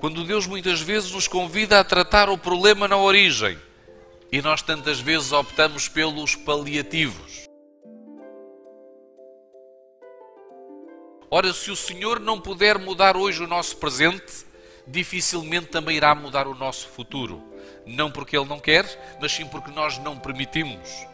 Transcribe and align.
Quando 0.00 0.24
Deus 0.24 0.46
muitas 0.46 0.80
vezes 0.80 1.10
nos 1.10 1.26
convida 1.26 1.80
a 1.80 1.84
tratar 1.84 2.28
o 2.28 2.38
problema 2.38 2.86
na 2.86 2.96
origem 2.96 3.58
e 4.30 4.40
nós 4.40 4.62
tantas 4.62 5.00
vezes 5.00 5.32
optamos 5.32 5.88
pelos 5.88 6.36
paliativos. 6.36 7.48
Ora, 11.30 11.52
se 11.52 11.70
o 11.70 11.76
Senhor 11.76 12.20
não 12.20 12.40
puder 12.40 12.78
mudar 12.78 13.16
hoje 13.16 13.42
o 13.42 13.46
nosso 13.46 13.76
presente, 13.76 14.46
dificilmente 14.86 15.66
também 15.66 15.96
irá 15.96 16.14
mudar 16.14 16.46
o 16.46 16.54
nosso 16.54 16.88
futuro. 16.88 17.42
Não 17.84 18.10
porque 18.10 18.36
Ele 18.36 18.48
não 18.48 18.58
quer, 18.58 18.86
mas 19.20 19.32
sim 19.32 19.46
porque 19.46 19.70
nós 19.70 19.98
não 19.98 20.18
permitimos. 20.18 21.06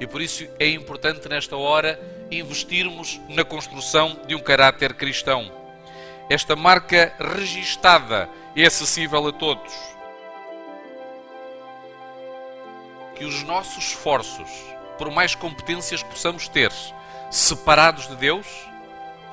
E 0.00 0.06
por 0.06 0.20
isso 0.20 0.46
é 0.58 0.68
importante 0.68 1.28
nesta 1.28 1.56
hora 1.56 2.00
investirmos 2.30 3.20
na 3.28 3.44
construção 3.44 4.20
de 4.26 4.34
um 4.34 4.40
caráter 4.40 4.94
cristão. 4.94 5.63
Esta 6.28 6.56
marca 6.56 7.14
registada 7.18 8.28
é 8.56 8.64
acessível 8.64 9.28
a 9.28 9.32
todos. 9.32 9.72
Que 13.14 13.24
os 13.24 13.42
nossos 13.42 13.88
esforços, 13.88 14.50
por 14.98 15.10
mais 15.10 15.34
competências 15.34 16.02
que 16.02 16.08
possamos 16.08 16.48
ter, 16.48 16.72
separados 17.30 18.08
de 18.08 18.16
Deus, 18.16 18.46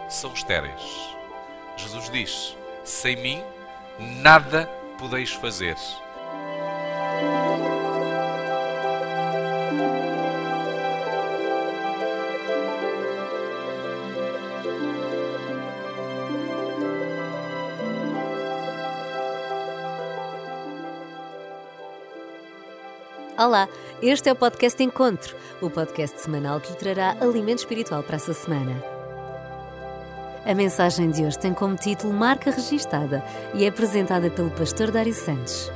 são 0.10 0.34
estéreis. 0.34 0.82
Jesus 1.78 2.10
diz: 2.10 2.58
sem 2.84 3.16
mim 3.16 3.44
nada 4.00 4.70
podeis 5.00 5.32
fazer. 5.32 5.78
Olá, 23.44 23.68
este 24.04 24.30
é 24.30 24.32
o 24.32 24.36
podcast 24.36 24.84
Encontro, 24.84 25.36
o 25.60 25.68
podcast 25.68 26.22
semanal 26.22 26.62
que 26.62 26.74
lhe 26.74 26.78
trará 26.78 27.18
alimento 27.20 27.58
espiritual 27.58 28.04
para 28.04 28.18
a 28.18 28.20
sua 28.20 28.36
semana. 28.36 28.84
A 30.46 30.54
mensagem 30.54 31.10
de 31.10 31.26
hoje 31.26 31.40
tem 31.40 31.52
como 31.52 31.76
título 31.76 32.14
Marca 32.14 32.52
Registada 32.52 33.26
e 33.56 33.66
é 33.66 33.70
apresentada 33.70 34.30
pelo 34.30 34.52
pastor 34.52 34.92
Dário 34.92 35.16
Santos. 35.16 35.72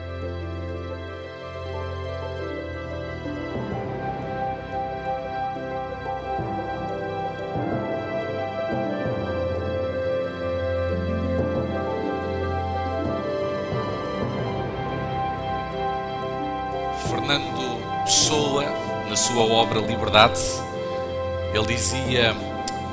Ele 21.53 21.75
dizia: 21.75 22.33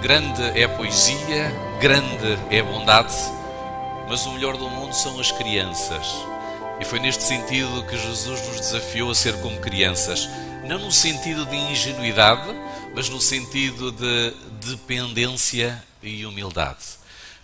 grande 0.03 0.43
é 0.59 0.65
a 0.65 0.69
poesia, 0.69 1.53
grande 1.81 2.37
é 2.51 2.59
a 2.59 2.65
bondade, 2.65 3.15
mas 4.09 4.27
o 4.27 4.33
melhor 4.33 4.57
do 4.57 4.69
mundo 4.69 4.93
são 4.93 5.21
as 5.21 5.31
crianças. 5.31 6.05
E 6.81 6.85
foi 6.85 6.99
neste 6.99 7.23
sentido 7.23 7.87
que 7.87 7.97
Jesus 7.97 8.49
nos 8.49 8.61
desafiou 8.63 9.09
a 9.09 9.15
ser 9.15 9.41
como 9.41 9.61
crianças, 9.61 10.29
não 10.67 10.81
no 10.81 10.91
sentido 10.91 11.47
de 11.47 11.55
ingenuidade, 11.55 12.53
mas 12.93 13.09
no 13.09 13.21
sentido 13.21 13.93
de 13.93 14.35
dependência 14.67 15.81
e 16.03 16.27
humildade. 16.27 16.85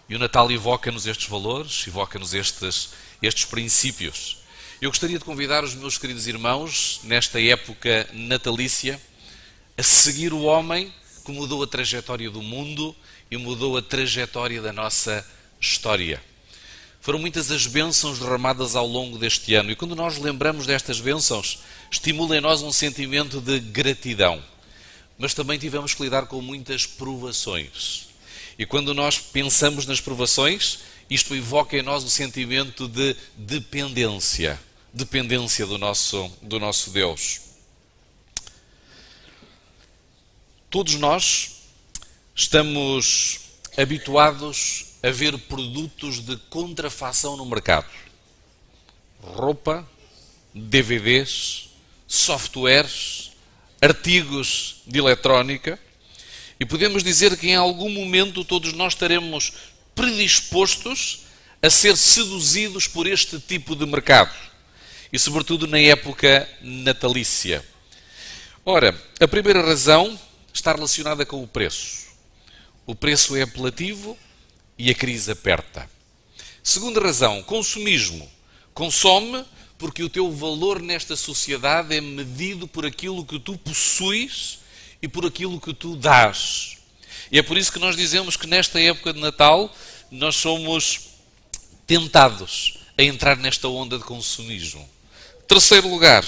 E 0.08 0.16
o 0.16 0.18
Natal 0.18 0.50
evoca-nos 0.50 1.06
estes 1.06 1.28
valores, 1.28 1.86
evoca-nos 1.86 2.34
estes, 2.34 2.90
estes 3.22 3.44
princípios. 3.44 4.38
Eu 4.82 4.90
gostaria 4.90 5.20
de 5.20 5.24
convidar 5.24 5.62
os 5.62 5.76
meus 5.76 5.98
queridos 5.98 6.26
irmãos, 6.26 6.98
nesta 7.04 7.40
época 7.40 8.08
natalícia, 8.12 9.00
a 9.78 9.82
seguir 9.82 10.32
o 10.32 10.42
homem 10.42 10.92
que 11.24 11.30
mudou 11.30 11.62
a 11.62 11.66
trajetória 11.66 12.28
do 12.28 12.42
mundo 12.42 12.94
e 13.30 13.36
mudou 13.36 13.76
a 13.76 13.82
trajetória 13.82 14.60
da 14.60 14.72
nossa 14.72 15.24
história. 15.60 16.20
Foram 17.00 17.20
muitas 17.20 17.50
as 17.52 17.66
bênçãos 17.66 18.18
derramadas 18.18 18.74
ao 18.74 18.86
longo 18.86 19.16
deste 19.16 19.54
ano 19.54 19.70
e 19.70 19.76
quando 19.76 19.94
nós 19.94 20.18
lembramos 20.18 20.66
destas 20.66 21.00
bênçãos, 21.00 21.60
estimula 21.90 22.36
em 22.36 22.40
nós 22.40 22.60
um 22.60 22.72
sentimento 22.72 23.40
de 23.40 23.60
gratidão. 23.60 24.42
Mas 25.16 25.32
também 25.32 25.58
tivemos 25.58 25.94
que 25.94 26.02
lidar 26.02 26.26
com 26.26 26.42
muitas 26.42 26.84
provações. 26.84 28.08
E 28.58 28.66
quando 28.66 28.92
nós 28.92 29.18
pensamos 29.18 29.86
nas 29.86 30.00
provações, 30.00 30.80
isto 31.08 31.34
evoca 31.36 31.76
em 31.76 31.82
nós 31.82 32.02
o 32.02 32.10
sentimento 32.10 32.88
de 32.88 33.14
dependência 33.36 34.58
dependência 34.92 35.66
do 35.66 35.78
nosso, 35.78 36.30
do 36.42 36.58
nosso 36.58 36.90
Deus. 36.90 37.47
Todos 40.70 40.96
nós 40.96 41.62
estamos 42.34 43.40
habituados 43.74 44.84
a 45.02 45.10
ver 45.10 45.38
produtos 45.38 46.20
de 46.20 46.36
contrafação 46.50 47.38
no 47.38 47.46
mercado. 47.46 47.88
Roupa, 49.22 49.88
DVDs, 50.52 51.70
softwares, 52.06 53.32
artigos 53.80 54.82
de 54.86 54.98
eletrónica. 54.98 55.80
E 56.60 56.66
podemos 56.66 57.02
dizer 57.02 57.38
que 57.38 57.48
em 57.48 57.54
algum 57.54 57.88
momento 57.88 58.44
todos 58.44 58.74
nós 58.74 58.92
estaremos 58.92 59.54
predispostos 59.94 61.20
a 61.62 61.70
ser 61.70 61.96
seduzidos 61.96 62.86
por 62.86 63.06
este 63.06 63.40
tipo 63.40 63.74
de 63.74 63.86
mercado 63.86 64.34
e, 65.10 65.18
sobretudo, 65.18 65.66
na 65.66 65.78
época 65.78 66.46
natalícia. 66.60 67.64
Ora, 68.66 68.94
a 69.18 69.26
primeira 69.26 69.62
razão 69.62 70.27
está 70.52 70.72
relacionada 70.72 71.24
com 71.24 71.42
o 71.42 71.48
preço. 71.48 72.08
O 72.86 72.94
preço 72.94 73.36
é 73.36 73.42
apelativo 73.42 74.16
e 74.78 74.90
a 74.90 74.94
crise 74.94 75.30
aperta. 75.30 75.88
Segunda 76.62 77.00
razão, 77.00 77.42
consumismo. 77.42 78.30
Consome 78.74 79.44
porque 79.78 80.02
o 80.02 80.08
teu 80.08 80.30
valor 80.32 80.82
nesta 80.82 81.16
sociedade 81.16 81.94
é 81.94 82.00
medido 82.00 82.66
por 82.66 82.84
aquilo 82.84 83.24
que 83.24 83.38
tu 83.38 83.56
possuis 83.56 84.58
e 85.00 85.08
por 85.08 85.24
aquilo 85.24 85.60
que 85.60 85.72
tu 85.72 85.96
dás. 85.96 86.78
E 87.30 87.38
é 87.38 87.42
por 87.42 87.56
isso 87.56 87.72
que 87.72 87.78
nós 87.78 87.96
dizemos 87.96 88.36
que 88.36 88.46
nesta 88.46 88.80
época 88.80 89.12
de 89.12 89.20
Natal 89.20 89.74
nós 90.10 90.36
somos 90.36 91.08
tentados 91.86 92.78
a 92.96 93.02
entrar 93.02 93.36
nesta 93.36 93.68
onda 93.68 93.96
de 93.96 94.04
consumismo. 94.04 94.88
Terceiro 95.46 95.88
lugar, 95.88 96.24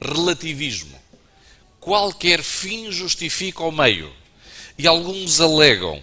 relativismo. 0.00 1.01
Qualquer 1.82 2.44
fim 2.44 2.92
justifica 2.92 3.64
o 3.64 3.72
meio. 3.72 4.12
E 4.78 4.86
alguns 4.86 5.40
alegam, 5.40 6.00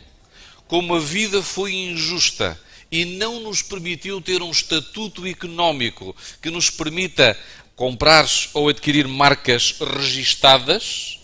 como 0.67 0.93
a 0.93 0.99
vida 0.99 1.41
foi 1.41 1.73
injusta 1.73 2.59
e 2.91 3.05
não 3.05 3.39
nos 3.39 3.61
permitiu 3.61 4.19
ter 4.19 4.41
um 4.41 4.51
estatuto 4.51 5.25
económico 5.25 6.13
que 6.41 6.49
nos 6.49 6.69
permita 6.69 7.39
comprar 7.77 8.27
ou 8.53 8.67
adquirir 8.67 9.07
marcas 9.07 9.75
registadas, 9.79 11.21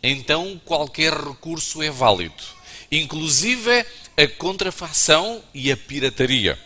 então 0.00 0.60
qualquer 0.64 1.12
recurso 1.12 1.82
é 1.82 1.90
válido, 1.90 2.44
inclusive 2.92 3.84
a 4.16 4.28
contrafação 4.38 5.42
e 5.52 5.72
a 5.72 5.76
pirataria. 5.76 6.56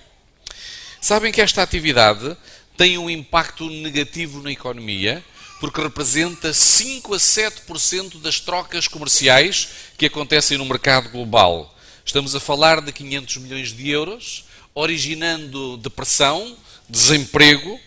Sabem 1.01 1.33
que 1.33 1.41
esta 1.41 1.63
atividade 1.63 2.37
tem 2.77 2.99
um 2.99 3.09
impacto 3.09 3.71
negativo 3.71 4.43
na 4.43 4.53
economia, 4.53 5.25
porque 5.61 5.83
representa 5.83 6.55
5 6.55 7.15
a 7.15 7.19
7% 7.19 8.19
das 8.21 8.41
trocas 8.41 8.89
comerciais 8.89 9.69
que 9.99 10.07
acontecem 10.07 10.57
no 10.57 10.65
mercado 10.65 11.11
global. 11.11 11.77
Estamos 12.03 12.35
a 12.35 12.41
falar 12.41 12.81
de 12.81 12.91
500 12.91 13.37
milhões 13.37 13.69
de 13.73 13.91
euros, 13.91 14.47
originando 14.75 15.77
depressão, 15.77 16.57
desemprego 16.89 17.79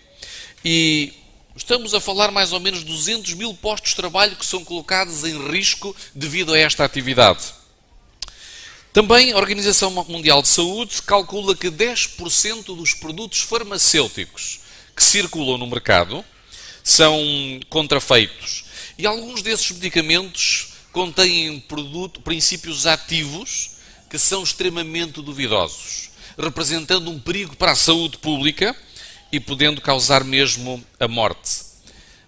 e 0.64 1.14
estamos 1.56 1.96
a 1.96 2.00
falar 2.00 2.30
mais 2.30 2.54
ou 2.54 2.60
menos 2.60 2.84
200 2.84 3.34
mil 3.34 3.56
postos 3.56 3.90
de 3.90 3.98
trabalho 3.98 4.36
que 4.36 4.46
são 4.46 4.64
colocados 4.64 5.24
em 5.24 5.52
risco 5.52 5.96
devido 6.14 6.54
a 6.54 6.60
esta 6.60 6.86
atividade. 6.86 7.56
Também 8.94 9.32
a 9.32 9.38
Organização 9.38 9.90
Mundial 9.90 10.44
de 10.44 10.48
Saúde 10.48 11.02
calcula 11.02 11.56
que 11.56 11.72
10% 11.72 12.76
dos 12.76 12.94
produtos 12.94 13.40
farmacêuticos 13.40 14.60
que 14.96 15.04
circulam 15.04 15.58
no 15.58 15.66
mercado 15.66 16.24
são 16.84 17.20
contrafeitos. 17.70 18.66
E 18.98 19.08
alguns 19.08 19.42
desses 19.42 19.72
medicamentos 19.72 20.74
contêm 20.92 21.60
produto, 21.62 22.22
princípios 22.22 22.86
ativos 22.86 23.72
que 24.10 24.20
são 24.20 24.44
extremamente 24.44 25.22
duvidosos, 25.22 26.12
representando 26.38 27.10
um 27.10 27.20
perigo 27.20 27.56
para 27.56 27.72
a 27.72 27.76
saúde 27.76 28.18
pública 28.18 28.76
e 29.32 29.40
podendo 29.40 29.82
causar 29.82 30.24
mesmo 30.24 30.84
a 31.00 31.08
morte. 31.08 31.64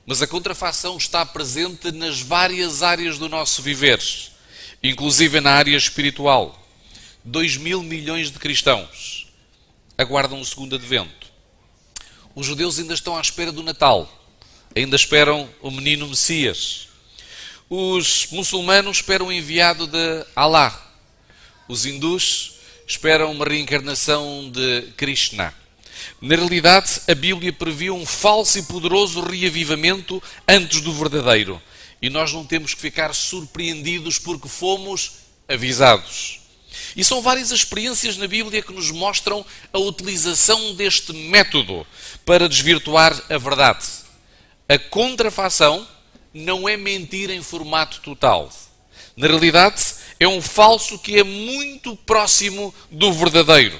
Mas 0.07 0.21
a 0.21 0.27
contrafação 0.27 0.97
está 0.97 1.23
presente 1.25 1.91
nas 1.91 2.21
várias 2.21 2.81
áreas 2.81 3.19
do 3.19 3.29
nosso 3.29 3.61
viver, 3.61 4.01
inclusive 4.81 5.39
na 5.39 5.51
área 5.51 5.77
espiritual. 5.77 6.59
2 7.23 7.57
mil 7.57 7.83
milhões 7.83 8.31
de 8.31 8.39
cristãos 8.39 9.27
aguardam 9.97 10.39
o 10.39 10.45
segundo 10.45 10.75
advento. 10.75 11.27
Os 12.35 12.45
judeus 12.45 12.79
ainda 12.79 12.93
estão 12.93 13.15
à 13.15 13.21
espera 13.21 13.51
do 13.51 13.63
Natal, 13.63 14.11
ainda 14.75 14.95
esperam 14.95 15.49
o 15.61 15.71
menino 15.71 16.07
Messias. 16.07 16.89
Os 17.69 18.27
muçulmanos 18.31 18.97
esperam 18.97 19.27
o 19.27 19.31
enviado 19.31 19.87
de 19.87 20.25
Allah. 20.35 20.81
Os 21.67 21.85
hindus 21.85 22.55
esperam 22.85 23.31
uma 23.31 23.45
reencarnação 23.45 24.51
de 24.51 24.81
Krishna. 24.97 25.53
Na 26.21 26.35
realidade, 26.35 27.01
a 27.07 27.15
Bíblia 27.15 27.53
previa 27.53 27.93
um 27.93 28.05
falso 28.05 28.59
e 28.59 28.63
poderoso 28.63 29.21
reavivamento 29.21 30.21
antes 30.47 30.81
do 30.81 30.93
verdadeiro. 30.93 31.61
E 32.01 32.09
nós 32.09 32.33
não 32.33 32.45
temos 32.45 32.73
que 32.73 32.81
ficar 32.81 33.15
surpreendidos 33.15 34.19
porque 34.19 34.47
fomos 34.47 35.13
avisados. 35.47 36.41
E 36.95 37.03
são 37.03 37.21
várias 37.21 37.51
experiências 37.51 38.17
na 38.17 38.27
Bíblia 38.27 38.61
que 38.61 38.73
nos 38.73 38.91
mostram 38.91 39.45
a 39.71 39.79
utilização 39.79 40.75
deste 40.75 41.13
método 41.13 41.87
para 42.25 42.49
desvirtuar 42.49 43.19
a 43.29 43.37
verdade. 43.37 44.04
A 44.67 44.79
contrafação 44.79 45.87
não 46.33 46.67
é 46.67 46.75
mentir 46.75 47.29
em 47.29 47.41
formato 47.43 48.01
total. 48.01 48.51
Na 49.15 49.27
realidade, 49.27 49.79
é 50.19 50.27
um 50.27 50.41
falso 50.41 50.97
que 50.97 51.19
é 51.19 51.23
muito 51.23 51.95
próximo 51.97 52.73
do 52.89 53.13
verdadeiro. 53.13 53.79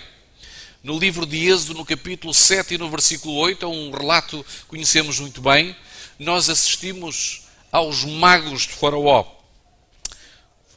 No 0.84 1.00
livro 1.00 1.26
de 1.26 1.50
Êxodo, 1.50 1.74
no 1.74 1.84
capítulo 1.84 2.36
7 2.36 2.76
e 2.76 2.78
no 2.78 2.88
versículo 2.88 3.36
8, 3.36 3.66
é 3.66 3.68
um 3.68 3.90
relato 3.90 4.44
que 4.44 4.66
conhecemos 4.68 5.20
muito 5.20 5.42
bem. 5.42 5.76
Nós 6.20 6.52
assistimos 6.52 7.42
aos 7.72 8.06
magos 8.06 8.62
de 8.62 8.74
Faraó, 8.74 9.26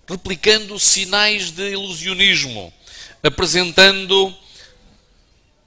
replicando 0.08 0.78
sinais 0.78 1.50
de 1.50 1.72
ilusionismo, 1.72 2.72
apresentando 3.22 4.34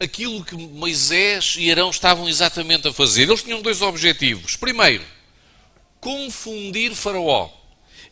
aquilo 0.02 0.44
que 0.44 0.56
Moisés 0.56 1.56
e 1.60 1.70
Arão 1.70 1.92
estavam 1.92 2.28
exatamente 2.28 2.88
a 2.88 2.94
fazer. 2.94 3.24
Eles 3.24 3.44
tinham 3.44 3.62
dois 3.62 3.82
objetivos. 3.82 4.56
Primeiro, 4.56 5.06
confundir 6.00 6.96
Faraó, 6.96 7.50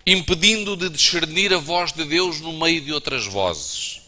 impedindo 0.05 0.77
de 0.77 0.87
discernir 0.87 1.51
a 1.51 1.57
voz 1.57 1.91
de 1.91 2.05
Deus 2.05 2.39
no 2.39 2.53
meio 2.53 2.79
de 2.81 2.93
outras 2.93 3.25
vozes. 3.25 4.01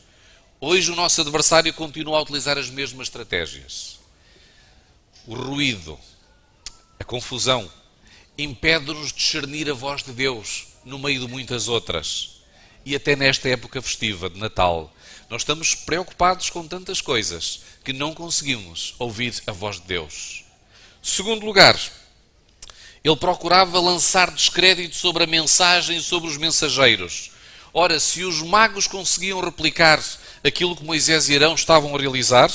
Hoje 0.60 0.92
o 0.92 0.96
nosso 0.96 1.22
adversário 1.22 1.74
continua 1.74 2.20
a 2.20 2.22
utilizar 2.22 2.56
as 2.56 2.70
mesmas 2.70 3.08
estratégias. 3.08 4.00
O 5.26 5.34
ruído, 5.34 5.98
a 7.00 7.04
confusão, 7.04 7.70
impede-nos 8.38 9.12
discernir 9.12 9.68
a 9.72 9.74
voz 9.74 10.04
de 10.04 10.12
Deus 10.12 10.68
no 10.86 11.00
meio 11.00 11.22
de 11.22 11.28
muitas 11.28 11.68
outras. 11.68 12.42
E 12.86 12.96
até 12.96 13.16
nesta 13.16 13.50
época 13.50 13.82
festiva 13.82 14.30
de 14.30 14.40
Natal, 14.40 14.94
nós 15.32 15.44
estamos 15.44 15.74
preocupados 15.74 16.50
com 16.50 16.68
tantas 16.68 17.00
coisas 17.00 17.62
que 17.86 17.94
não 17.94 18.14
conseguimos 18.14 18.94
ouvir 19.00 19.34
a 19.48 19.54
voz 19.54 19.78
de 19.78 19.88
Deus. 19.88 20.44
Segundo 21.02 21.46
lugar, 21.46 21.80
ele 23.02 23.16
procurava 23.16 23.80
lançar 23.80 24.30
descrédito 24.30 24.98
sobre 24.98 25.24
a 25.24 25.28
mensagem 25.28 25.96
e 25.96 26.04
sobre 26.04 26.30
os 26.30 26.36
mensageiros. 26.36 27.32
Ora, 27.74 27.98
se 27.98 28.26
os 28.26 28.42
magos 28.42 28.88
conseguiam 28.88 29.40
replicar 29.40 30.04
aquilo 30.44 30.76
que 30.76 30.84
Moisés 30.84 31.30
e 31.30 31.36
Arão 31.38 31.56
estavam 31.56 31.96
a 31.96 32.00
realizar, 32.00 32.52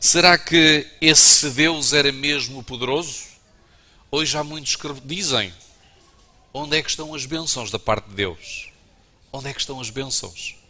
será 0.00 0.36
que 0.36 0.88
esse 1.00 1.48
Deus 1.50 1.92
era 1.92 2.10
mesmo 2.10 2.64
poderoso? 2.64 3.22
Hoje 4.10 4.36
há 4.36 4.42
muitos 4.42 4.74
que 4.74 4.88
dizem: 5.04 5.54
onde 6.52 6.76
é 6.76 6.82
que 6.82 6.90
estão 6.90 7.14
as 7.14 7.24
bênçãos 7.24 7.70
da 7.70 7.78
parte 7.78 8.08
de 8.08 8.16
Deus? 8.16 8.72
Onde 9.32 9.48
é 9.48 9.54
que 9.54 9.60
estão 9.60 9.80
as 9.80 9.90
bênçãos? 9.90 10.63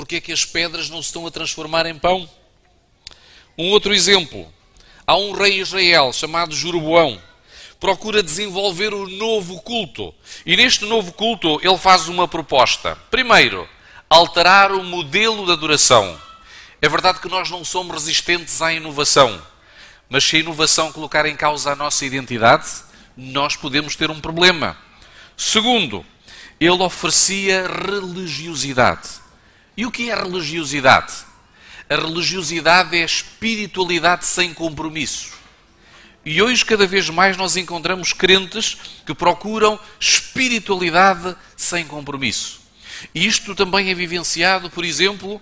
Porque 0.00 0.16
é 0.16 0.20
que 0.22 0.32
as 0.32 0.46
pedras 0.46 0.88
não 0.88 1.02
se 1.02 1.08
estão 1.08 1.26
a 1.26 1.30
transformar 1.30 1.84
em 1.84 1.94
pão? 1.94 2.26
Um 3.58 3.68
outro 3.68 3.92
exemplo: 3.92 4.50
há 5.06 5.14
um 5.14 5.32
rei 5.32 5.60
Israel 5.60 6.10
chamado 6.10 6.56
Jeroboão, 6.56 7.20
procura 7.78 8.22
desenvolver 8.22 8.94
o 8.94 9.04
um 9.04 9.06
novo 9.06 9.60
culto. 9.60 10.14
E 10.46 10.56
neste 10.56 10.86
novo 10.86 11.12
culto 11.12 11.60
ele 11.62 11.76
faz 11.76 12.08
uma 12.08 12.26
proposta. 12.26 12.96
Primeiro, 13.10 13.68
alterar 14.08 14.72
o 14.72 14.82
modelo 14.82 15.44
de 15.44 15.52
adoração. 15.52 16.18
É 16.80 16.88
verdade 16.88 17.20
que 17.20 17.28
nós 17.28 17.50
não 17.50 17.62
somos 17.62 17.92
resistentes 17.92 18.62
à 18.62 18.72
inovação, 18.72 19.38
mas 20.08 20.24
se 20.24 20.36
a 20.36 20.40
inovação 20.40 20.90
colocar 20.92 21.26
em 21.26 21.36
causa 21.36 21.72
a 21.72 21.76
nossa 21.76 22.06
identidade, 22.06 22.70
nós 23.14 23.54
podemos 23.54 23.96
ter 23.96 24.10
um 24.10 24.18
problema. 24.18 24.78
Segundo, 25.36 26.06
ele 26.58 26.82
oferecia 26.82 27.66
religiosidade. 27.68 29.20
E 29.80 29.86
o 29.86 29.90
que 29.90 30.10
é 30.10 30.14
religiosidade? 30.14 31.10
A 31.88 31.94
religiosidade 31.94 32.94
é 32.94 33.02
a 33.02 33.06
espiritualidade 33.06 34.26
sem 34.26 34.52
compromisso. 34.52 35.32
E 36.22 36.42
hoje, 36.42 36.62
cada 36.66 36.86
vez 36.86 37.08
mais, 37.08 37.34
nós 37.38 37.56
encontramos 37.56 38.12
crentes 38.12 38.76
que 39.06 39.14
procuram 39.14 39.80
espiritualidade 39.98 41.34
sem 41.56 41.86
compromisso. 41.86 42.60
E 43.14 43.26
isto 43.26 43.54
também 43.54 43.88
é 43.88 43.94
vivenciado, 43.94 44.68
por 44.68 44.84
exemplo, 44.84 45.40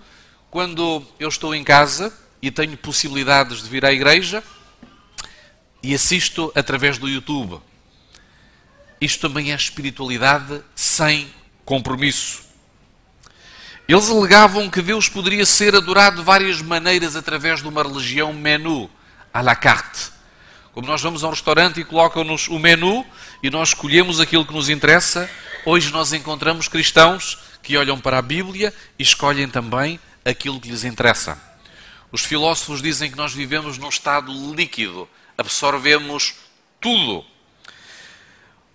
quando 0.52 1.04
eu 1.18 1.28
estou 1.28 1.52
em 1.52 1.64
casa 1.64 2.16
e 2.40 2.48
tenho 2.48 2.76
possibilidades 2.76 3.60
de 3.60 3.68
vir 3.68 3.84
à 3.84 3.92
igreja 3.92 4.40
e 5.82 5.92
assisto 5.92 6.52
através 6.54 6.96
do 6.96 7.08
YouTube. 7.08 7.60
Isto 9.00 9.28
também 9.28 9.50
é 9.50 9.56
espiritualidade 9.56 10.62
sem 10.76 11.28
compromisso. 11.64 12.47
Eles 13.88 14.10
alegavam 14.10 14.68
que 14.68 14.82
Deus 14.82 15.08
poderia 15.08 15.46
ser 15.46 15.74
adorado 15.74 16.16
de 16.18 16.22
várias 16.22 16.60
maneiras 16.60 17.16
através 17.16 17.62
de 17.62 17.68
uma 17.68 17.82
religião 17.82 18.34
menu, 18.34 18.90
à 19.32 19.40
la 19.40 19.56
carte. 19.56 20.12
Como 20.74 20.86
nós 20.86 21.00
vamos 21.00 21.24
a 21.24 21.28
um 21.28 21.30
restaurante 21.30 21.80
e 21.80 21.84
colocam-nos 21.86 22.48
o 22.48 22.58
menu 22.58 23.02
e 23.42 23.48
nós 23.48 23.70
escolhemos 23.70 24.20
aquilo 24.20 24.44
que 24.44 24.52
nos 24.52 24.68
interessa, 24.68 25.30
hoje 25.64 25.90
nós 25.90 26.12
encontramos 26.12 26.68
cristãos 26.68 27.38
que 27.62 27.78
olham 27.78 27.98
para 27.98 28.18
a 28.18 28.22
Bíblia 28.22 28.74
e 28.98 29.02
escolhem 29.02 29.48
também 29.48 29.98
aquilo 30.22 30.60
que 30.60 30.68
lhes 30.68 30.84
interessa. 30.84 31.40
Os 32.12 32.22
filósofos 32.22 32.82
dizem 32.82 33.10
que 33.10 33.16
nós 33.16 33.32
vivemos 33.32 33.78
num 33.78 33.88
estado 33.88 34.30
líquido, 34.54 35.08
absorvemos 35.38 36.34
tudo. 36.78 37.24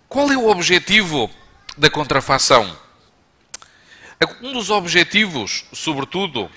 Qual 0.08 0.32
é 0.32 0.36
o 0.36 0.48
objetivo 0.48 1.30
da 1.78 1.88
contrafação? 1.88 2.82
Um 4.42 4.52
dos 4.52 4.70
objetivos, 4.70 5.64
sobretudo, 5.72 6.50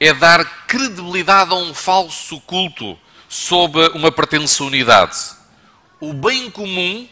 é 0.00 0.12
dar 0.12 0.44
credibilidade 0.66 1.52
a 1.52 1.56
um 1.56 1.74
falso 1.74 2.40
culto 2.40 2.98
sob 3.28 3.78
uma 3.94 4.10
pretensa 4.10 4.64
unidade. 4.64 5.16
O 6.00 6.12
bem 6.12 6.50
comum 6.50 7.08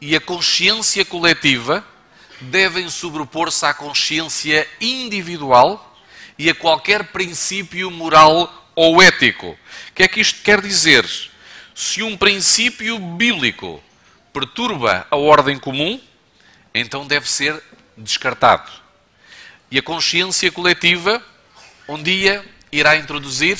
e 0.00 0.14
a 0.14 0.20
consciência 0.20 1.04
coletiva 1.04 1.84
devem 2.40 2.88
sobrepor-se 2.90 3.64
à 3.64 3.72
consciência 3.72 4.68
individual 4.80 5.96
e 6.38 6.50
a 6.50 6.54
qualquer 6.54 7.04
princípio 7.04 7.90
moral 7.90 8.70
ou 8.74 9.02
ético. 9.02 9.50
O 9.90 9.92
que 9.94 10.02
é 10.02 10.08
que 10.08 10.20
isto 10.20 10.42
quer 10.42 10.60
dizer? 10.60 11.08
Se 11.74 12.02
um 12.02 12.16
princípio 12.16 12.98
bíblico 12.98 13.82
perturba 14.32 15.06
a 15.10 15.16
ordem 15.16 15.58
comum, 15.58 16.00
então 16.74 17.06
deve 17.06 17.28
ser 17.30 17.62
descartado. 17.96 18.70
E 19.70 19.78
a 19.78 19.82
consciência 19.82 20.50
coletiva, 20.52 21.22
um 21.88 22.02
dia, 22.02 22.44
irá 22.70 22.96
introduzir, 22.96 23.58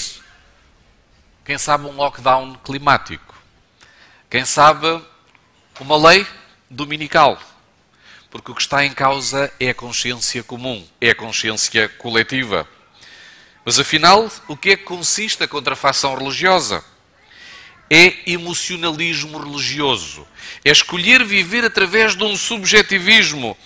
quem 1.44 1.58
sabe, 1.58 1.86
um 1.86 1.96
lockdown 1.96 2.54
climático. 2.64 3.34
Quem 4.30 4.44
sabe, 4.44 5.02
uma 5.80 5.96
lei 5.96 6.26
dominical. 6.70 7.40
Porque 8.30 8.50
o 8.50 8.54
que 8.54 8.62
está 8.62 8.84
em 8.84 8.92
causa 8.92 9.52
é 9.58 9.70
a 9.70 9.74
consciência 9.74 10.42
comum, 10.42 10.86
é 11.00 11.10
a 11.10 11.14
consciência 11.14 11.88
coletiva. 11.88 12.68
Mas 13.64 13.78
afinal, 13.78 14.30
o 14.48 14.56
que 14.56 14.70
é 14.70 14.76
que 14.76 14.84
consiste 14.84 15.42
a 15.42 15.48
contrafação 15.48 16.14
religiosa? 16.16 16.84
é 17.90 18.30
emocionalismo 18.30 19.38
religioso. 19.38 20.26
É 20.64 20.70
escolher 20.70 21.24
viver 21.24 21.64
através 21.64 22.16
de 22.16 22.24
um 22.24 22.36
subjetivismo 22.36 23.56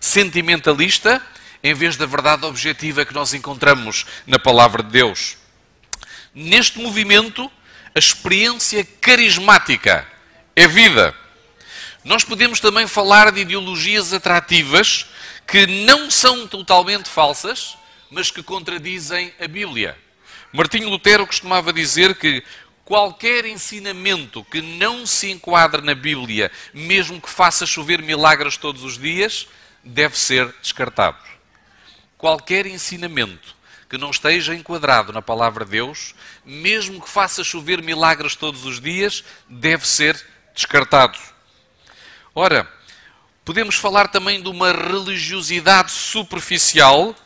sentimentalista 0.00 1.22
em 1.62 1.74
vez 1.74 1.96
da 1.96 2.06
verdade 2.06 2.44
objetiva 2.46 3.04
que 3.04 3.14
nós 3.14 3.34
encontramos 3.34 4.06
na 4.26 4.38
palavra 4.38 4.82
de 4.82 4.90
Deus. 4.90 5.36
Neste 6.34 6.78
movimento, 6.78 7.50
a 7.94 7.98
experiência 7.98 8.86
carismática 9.00 10.06
é 10.54 10.66
vida. 10.66 11.14
Nós 12.04 12.24
podemos 12.24 12.60
também 12.60 12.86
falar 12.86 13.32
de 13.32 13.40
ideologias 13.40 14.12
atrativas 14.12 15.06
que 15.46 15.66
não 15.66 16.10
são 16.10 16.46
totalmente 16.46 17.08
falsas, 17.08 17.76
mas 18.10 18.30
que 18.30 18.42
contradizem 18.42 19.32
a 19.40 19.48
Bíblia. 19.48 19.96
Martinho 20.52 20.88
Lutero 20.88 21.26
costumava 21.26 21.72
dizer 21.72 22.14
que 22.14 22.42
qualquer 22.84 23.44
ensinamento 23.44 24.44
que 24.44 24.62
não 24.62 25.06
se 25.06 25.30
enquadre 25.30 25.82
na 25.82 25.94
Bíblia, 25.94 26.50
mesmo 26.72 27.20
que 27.20 27.28
faça 27.28 27.66
chover 27.66 28.00
milagres 28.00 28.56
todos 28.56 28.82
os 28.82 28.98
dias, 28.98 29.46
deve 29.84 30.18
ser 30.18 30.54
descartado. 30.62 31.37
Qualquer 32.18 32.66
ensinamento 32.66 33.56
que 33.88 33.96
não 33.96 34.10
esteja 34.10 34.54
enquadrado 34.54 35.12
na 35.12 35.22
palavra 35.22 35.64
de 35.64 35.70
Deus, 35.70 36.14
mesmo 36.44 37.00
que 37.00 37.08
faça 37.08 37.42
chover 37.42 37.80
milagres 37.80 38.36
todos 38.36 38.66
os 38.66 38.80
dias, 38.80 39.24
deve 39.48 39.88
ser 39.88 40.22
descartado. 40.54 41.18
Ora, 42.34 42.70
podemos 43.44 43.76
falar 43.76 44.08
também 44.08 44.42
de 44.42 44.48
uma 44.48 44.72
religiosidade 44.72 45.90
superficial 45.90 47.16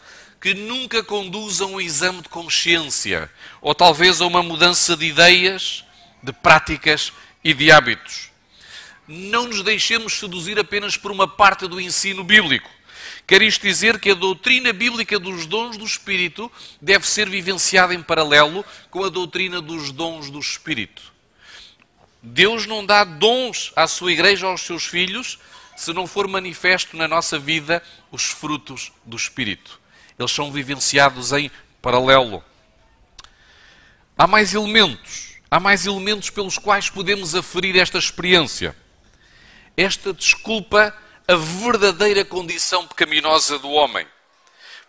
que 0.40 0.54
nunca 0.54 1.02
conduz 1.02 1.61
a 1.61 1.66
um 1.66 1.80
exame 1.80 2.20
de 2.20 2.28
consciência, 2.28 3.30
ou 3.61 3.75
talvez 3.75 4.20
a 4.20 4.26
uma 4.26 4.42
mudança 4.42 4.96
de 4.96 5.06
ideias, 5.06 5.84
de 6.22 6.32
práticas 6.32 7.12
e 7.42 7.52
de 7.54 7.72
hábitos. 7.72 8.30
Não 9.06 9.46
nos 9.46 9.62
deixemos 9.62 10.14
seduzir 10.14 10.58
apenas 10.58 10.96
por 10.96 11.11
uma 11.11 11.26
parte 11.26 11.66
do 11.66 11.80
ensino 11.80 12.22
bíblico. 12.22 12.70
Quer 13.32 13.40
isto 13.40 13.62
dizer 13.62 13.98
que 13.98 14.10
a 14.10 14.14
doutrina 14.14 14.74
bíblica 14.74 15.18
dos 15.18 15.46
dons 15.46 15.78
do 15.78 15.86
Espírito 15.86 16.52
deve 16.82 17.08
ser 17.08 17.30
vivenciada 17.30 17.94
em 17.94 18.02
paralelo 18.02 18.62
com 18.90 19.02
a 19.02 19.08
doutrina 19.08 19.58
dos 19.58 19.90
dons 19.90 20.30
do 20.30 20.38
Espírito. 20.38 21.02
Deus 22.22 22.66
não 22.66 22.84
dá 22.84 23.04
dons 23.04 23.72
à 23.74 23.86
sua 23.86 24.12
igreja 24.12 24.46
aos 24.46 24.60
seus 24.60 24.84
filhos 24.84 25.38
se 25.74 25.94
não 25.94 26.06
for 26.06 26.28
manifesto 26.28 26.94
na 26.94 27.08
nossa 27.08 27.38
vida 27.38 27.82
os 28.10 28.24
frutos 28.24 28.92
do 29.02 29.16
Espírito. 29.16 29.80
Eles 30.18 30.30
são 30.30 30.52
vivenciados 30.52 31.32
em 31.32 31.50
paralelo. 31.80 32.44
Há 34.14 34.26
mais 34.26 34.52
elementos, 34.52 35.38
há 35.50 35.58
mais 35.58 35.86
elementos 35.86 36.28
pelos 36.28 36.58
quais 36.58 36.90
podemos 36.90 37.34
aferir 37.34 37.78
esta 37.78 37.96
experiência. 37.96 38.76
Esta 39.74 40.12
desculpa 40.12 40.94
a 41.32 41.36
verdadeira 41.36 42.26
condição 42.26 42.86
pecaminosa 42.86 43.58
do 43.58 43.70
homem, 43.70 44.06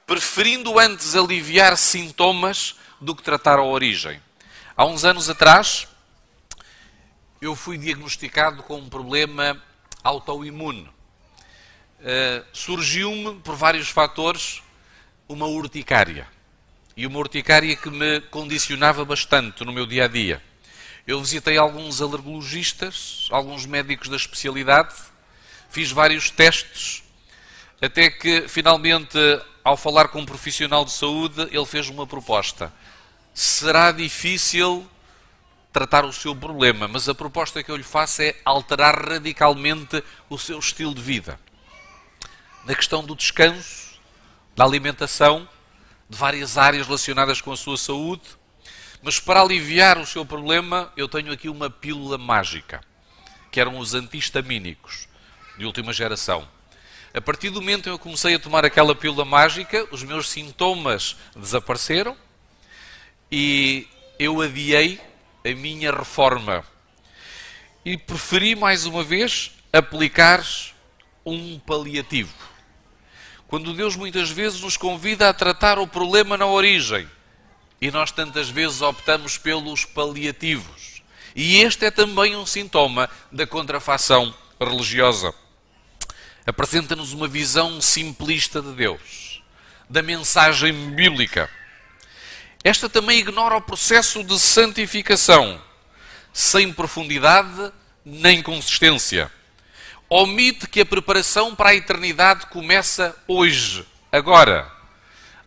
preferindo 0.06 0.78
antes 0.78 1.16
aliviar 1.16 1.78
sintomas 1.78 2.76
do 3.00 3.16
que 3.16 3.24
tratar 3.24 3.60
a 3.60 3.64
origem. 3.64 4.22
Há 4.76 4.86
uns 4.86 5.06
anos 5.06 5.30
atrás, 5.30 5.88
eu 7.40 7.56
fui 7.56 7.78
diagnosticado 7.78 8.62
com 8.64 8.76
um 8.76 8.90
problema 8.90 9.62
autoimune. 10.04 10.90
Uh, 12.02 12.46
Surgiu-me, 12.52 13.40
por 13.40 13.56
vários 13.56 13.88
fatores, 13.88 14.62
uma 15.30 15.46
urticária. 15.46 16.28
E 16.98 17.08
uma 17.08 17.20
urticária 17.20 17.74
que 17.78 17.90
me 17.90 18.20
condicionava 18.20 19.06
bastante 19.06 19.64
no 19.64 19.72
meu 19.72 19.86
dia 19.86 20.06
a 20.06 20.08
dia. 20.10 20.44
Eu 21.08 21.22
visitei 21.22 21.58
alguns 21.58 22.02
alergologistas, 22.02 23.30
alguns 23.32 23.66
médicos 23.66 24.10
da 24.10 24.18
especialidade, 24.18 25.13
fiz 25.74 25.92
vários 25.92 26.30
testes, 26.30 27.04
até 27.82 28.08
que 28.08 28.48
finalmente, 28.48 29.18
ao 29.64 29.76
falar 29.76 30.08
com 30.10 30.20
um 30.20 30.26
profissional 30.26 30.86
de 30.86 30.92
saúde, 30.92 31.42
ele 31.52 31.66
fez 31.66 31.90
uma 31.90 32.06
proposta. 32.06 32.72
Será 33.34 33.92
difícil 33.92 34.88
tratar 35.72 36.06
o 36.06 36.14
seu 36.14 36.36
problema, 36.36 36.88
mas 36.88 37.10
a 37.10 37.16
proposta 37.16 37.64
que 37.64 37.72
eu 37.72 37.76
lhe 37.76 37.82
faço 37.82 38.22
é 38.22 38.36
alterar 38.46 39.04
radicalmente 39.04 40.04
o 40.30 40.38
seu 40.38 40.60
estilo 40.60 40.94
de 40.94 41.02
vida. 41.02 41.40
Na 42.66 42.76
questão 42.76 43.04
do 43.04 43.16
descanso, 43.16 44.00
da 44.56 44.64
alimentação, 44.64 45.50
de 46.08 46.16
várias 46.16 46.56
áreas 46.56 46.86
relacionadas 46.86 47.42
com 47.42 47.52
a 47.52 47.58
sua 47.58 47.78
saúde, 47.78 48.22
mas 49.02 49.20
para 49.20 49.42
aliviar 49.42 49.98
o 49.98 50.06
seu 50.06 50.24
problema, 50.24 50.94
eu 50.96 51.10
tenho 51.10 51.32
aqui 51.32 51.50
uma 51.50 51.68
pílula 51.68 52.20
mágica, 52.20 52.80
que 53.52 53.60
eram 53.60 53.80
os 53.80 53.96
antihistamínicos 53.96 55.12
de 55.58 55.66
última 55.66 55.94
geração. 55.94 56.48
A 57.14 57.22
partir 57.22 57.50
do 57.52 57.62
momento 57.62 57.82
em 57.82 57.84
que 57.84 57.90
eu 57.90 58.00
comecei 58.00 58.34
a 58.34 58.40
tomar 58.40 58.66
aquela 58.66 58.96
pílula 58.96 59.24
mágica, 59.24 59.88
os 59.92 60.04
meus 60.04 60.30
sintomas 60.30 61.16
desapareceram 61.36 62.18
e 63.32 63.88
eu 64.18 64.42
adiei 64.42 65.00
a 65.46 65.50
minha 65.50 65.92
reforma. 65.92 66.64
E 67.86 67.98
preferi, 67.98 68.56
mais 68.56 68.86
uma 68.86 69.04
vez, 69.04 69.52
aplicar 69.72 70.44
um 71.26 71.60
paliativo. 71.60 72.34
Quando 73.48 73.74
Deus 73.74 73.96
muitas 73.96 74.32
vezes 74.32 74.62
nos 74.62 74.78
convida 74.78 75.30
a 75.30 75.34
tratar 75.34 75.78
o 75.78 75.88
problema 75.88 76.36
na 76.36 76.48
origem 76.48 77.08
e 77.80 77.92
nós 77.92 78.12
tantas 78.12 78.50
vezes 78.50 78.82
optamos 78.82 79.38
pelos 79.38 79.86
paliativos. 79.86 81.04
E 81.36 81.58
este 81.62 81.86
é 81.86 81.92
também 81.92 82.36
um 82.36 82.46
sintoma 82.46 83.10
da 83.32 83.46
contrafação 83.46 84.34
religiosa. 84.60 85.34
Apresenta-nos 86.46 87.14
uma 87.14 87.28
visão 87.28 87.80
simplista 87.82 88.62
de 88.62 88.74
Deus, 88.74 89.42
da 89.90 90.02
mensagem 90.02 90.74
bíblica 90.92 91.50
esta 92.64 92.88
também 92.88 93.20
ignora 93.20 93.58
o 93.58 93.62
processo 93.62 94.24
de 94.24 94.40
santificação, 94.40 95.62
sem 96.32 96.72
profundidade 96.72 97.74
nem 98.06 98.42
consistência. 98.42 99.30
Omite 100.10 100.70
que 100.70 100.80
a 100.80 100.86
preparação 100.86 101.54
para 101.54 101.72
a 101.72 101.76
eternidade 101.76 102.46
começa 102.46 103.14
hoje, 103.28 103.86
agora. 104.10 104.72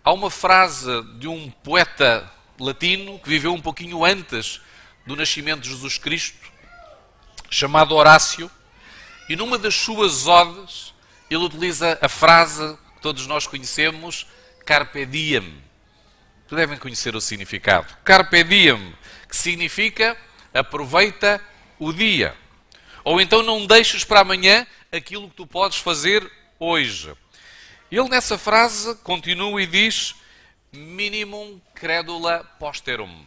Há 0.04 0.12
uma 0.12 0.30
frase 0.30 0.90
de 1.18 1.26
um 1.26 1.50
poeta 1.50 2.30
latino 2.60 3.18
que 3.18 3.30
viveu 3.30 3.54
um 3.54 3.62
pouquinho 3.62 4.04
antes 4.04 4.60
do 5.06 5.16
nascimento 5.16 5.62
de 5.62 5.70
Jesus 5.70 5.96
Cristo, 5.96 6.52
chamado 7.48 7.94
Horácio, 7.94 8.50
e 9.28 9.36
numa 9.36 9.58
das 9.58 9.74
suas 9.74 10.26
odes 10.26 10.94
ele 11.30 11.44
utiliza 11.44 11.98
a 12.00 12.08
frase 12.08 12.76
que 12.94 13.02
todos 13.02 13.26
nós 13.26 13.46
conhecemos, 13.46 14.26
carpe 14.64 15.04
diem, 15.04 15.62
devem 16.54 16.78
conhecer 16.78 17.16
o 17.16 17.20
significado. 17.20 17.96
Carpe 18.04 18.44
diem, 18.44 18.94
que 19.28 19.36
significa 19.36 20.16
aproveita 20.54 21.40
o 21.78 21.92
dia. 21.92 22.36
Ou 23.04 23.20
então 23.20 23.42
não 23.42 23.66
deixes 23.66 24.04
para 24.04 24.20
amanhã 24.20 24.66
aquilo 24.92 25.28
que 25.28 25.36
tu 25.36 25.46
podes 25.46 25.78
fazer 25.78 26.30
hoje. 26.58 27.12
Ele 27.90 28.08
nessa 28.08 28.38
frase 28.38 28.94
continua 28.96 29.62
e 29.62 29.66
diz 29.66 30.14
minimum 30.72 31.60
credula 31.74 32.44
posterum, 32.58 33.24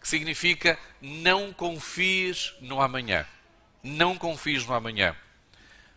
que 0.00 0.08
significa 0.08 0.78
não 1.00 1.52
confies 1.52 2.54
no 2.60 2.80
amanhã. 2.80 3.26
Não 3.82 4.16
confies 4.16 4.66
no 4.66 4.74
amanhã. 4.74 5.16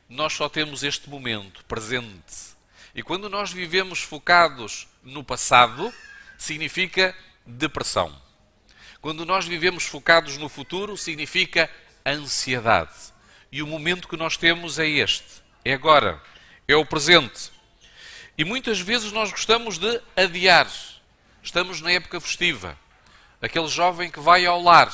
Nós 0.10 0.34
só 0.34 0.50
temos 0.50 0.84
este 0.84 1.10
momento 1.10 1.64
presente. 1.66 2.54
E 2.94 3.02
quando 3.02 3.30
nós 3.30 3.52
vivemos 3.52 4.02
focados 4.02 4.88
no 5.04 5.24
passado, 5.24 5.94
significa 6.38 7.16
depressão. 7.46 8.16
Quando 9.02 9.26
nós 9.26 9.46
vivemos 9.46 9.86
focados 9.86 10.38
no 10.38 10.48
futuro, 10.48 10.96
significa 10.96 11.70
ansiedade. 12.06 12.94
E 13.52 13.62
o 13.62 13.68
momento 13.68 14.08
que 14.08 14.18
nós 14.18 14.38
temos 14.38 14.80
é 14.80 14.88
este, 14.88 15.44
é 15.66 15.74
agora, 15.74 16.22
é 16.68 16.76
o 16.76 16.86
presente. 16.86 17.52
E 18.38 18.44
muitas 18.44 18.80
vezes 18.80 19.12
nós 19.12 19.32
gostamos 19.32 19.78
de 19.78 20.02
adiar. 20.16 20.72
Estamos 21.42 21.82
na 21.82 21.92
época 21.92 22.20
festiva. 22.20 22.78
Aquele 23.42 23.68
jovem 23.68 24.10
que 24.10 24.20
vai 24.20 24.46
ao 24.46 24.62
lar 24.62 24.92